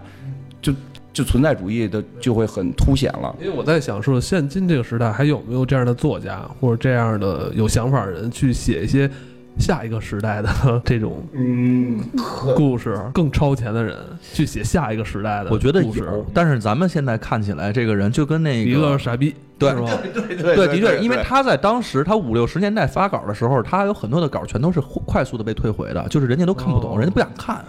[0.62, 0.74] 就
[1.12, 3.36] 就存在主义的就会很凸显了。
[3.40, 9.10] 因为我在想，说现今这个时代还有没有这样的作家或者这样的有想法的人去写一些。
[9.60, 10.50] 下一个时代的
[10.84, 12.00] 这种嗯
[12.56, 13.96] 故事，更超前的人
[14.34, 16.26] 去写下一个时代的，我觉得有。
[16.34, 19.74] 但是咱们现在看起来，这个人就跟那个一个傻逼，对。
[19.74, 27.64] 对对对，的确，因为他在当时他五六十年代发稿的时候，他有很多的稿全都是快速的被退回的，就是人家都看不懂，人家不想看。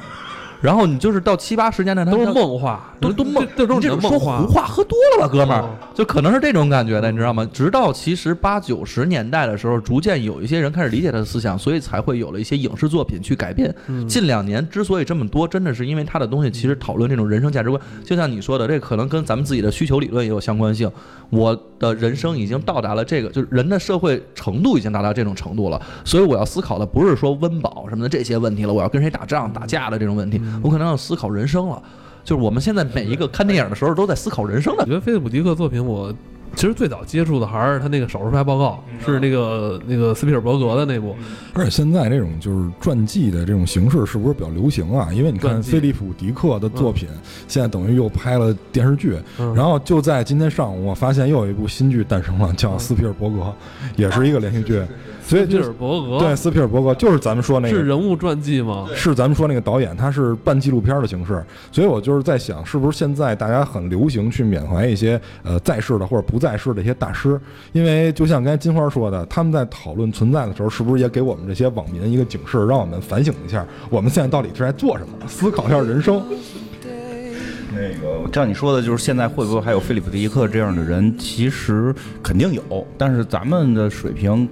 [0.61, 7.49] 然后你就是到七八十年代，都是梦话，都都梦，这种说胡话，喝多了吧，哥们儿，就可能是这种感觉的，你知道吗？
[7.53, 13.75] 直到其实八九十年代的时候，逐渐有一些人开始理解他的思想，所以才会有了一些影视作品去改变。
[14.07, 20.91] 近两年之所以这么多，真的是因为他的东西其实讨论这种人生价值观，就像你说的，这可能跟咱们自己的需求理论也有相关性。
[21.31, 31.83] 我的人生已经到达了这个，就是人的社会程度已经达到这种程度了，所以我要思考的不是说温饱什么的这些问题了，我要跟谁打仗打架的这种问题，我可能要思考人生了。
[32.23, 34.83] 就是我们现在每一个看电影的时候都在思考人生的。
[34.83, 36.13] 我觉得菲利普迪克作品我。
[36.57, 41.15] 其实最早接触的还是他那个手术派报告，是那个那个斯皮尔伯格的那部。
[41.53, 45.13] 而且现在这种就是传记的这种形式是不是比较流行啊？
[45.13, 47.09] 因为你看菲利普·迪克的作品，
[47.47, 49.17] 现在等于又拍了电视剧。
[49.55, 53.37] 然后就在今天上午，我发现又有一部新剧诞生了，叫《斯皮尔伯格》，
[53.95, 54.83] 也是一个连续剧。
[55.31, 58.89] 所以斯皮尔伯格对斯皮尔伯格就是咱们说那个是人物传记吗？
[58.97, 61.41] 是咱们说那个导演，他是半纪录片的形式。
[61.71, 67.41] 所以我就是在想，是不是现在大家很流行去缅怀一些呃在世的或者不在世的一些大师？
[67.71, 75.29] 因为就像刚才金花说的，他们在讨论存在的时候，是不是也给我们这些网民一个警示，让我们反省一下，我们现在到底是在做什么？
[75.29, 76.21] 思考一下人生。
[77.73, 81.17] 那个照你说的，就是现在会不会还有菲利普·迪克这样的人？
[81.17, 84.49] 其实肯定有，但是咱们的水平。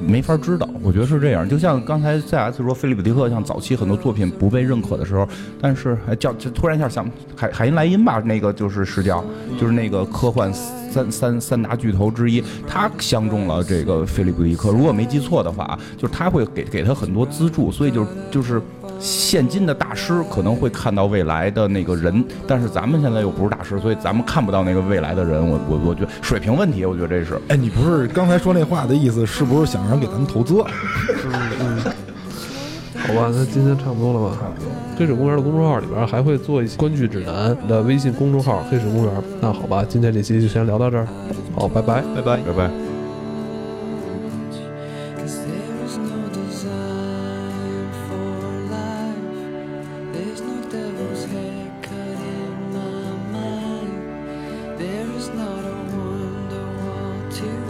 [0.00, 1.48] 没法知道，我觉得是这样。
[1.48, 5.28] 就像刚才 C.S 说，菲利普迪克像早期很多作品不被认可的时候，
[5.60, 9.24] 但是叫就突然一下想海海因莱因吧，那个就是视角，
[9.58, 14.70] 就是那个科幻三三三大巨头之一，他相中了这个菲利普迪克。
[14.70, 18.60] 如果没记错的话，就是他会给给他很多资助，所以就就是。
[19.00, 25.40] 现今的大师可能会看到未来的那个人，但是咱们现在又不是大师，所以咱们看不到那个未来的人。
[25.40, 27.40] 我我我觉得水平问题，我觉得这是。
[27.48, 30.62] 哎，你不是刚才说那话的意思，是不是想让人给咱们投资？
[31.24, 31.78] 嗯嗯。
[33.02, 34.36] 好吧，那今天差不多了吧？
[34.38, 39.12] 差不多黑水公园的公众号里边还会做一些观剧指南的微信公众号“黑水公园”。
[39.40, 41.08] 那好吧，今天这期就先聊到这儿。
[41.56, 42.89] 好，拜拜，拜拜，拜拜。
[55.20, 57.69] is not a wonder to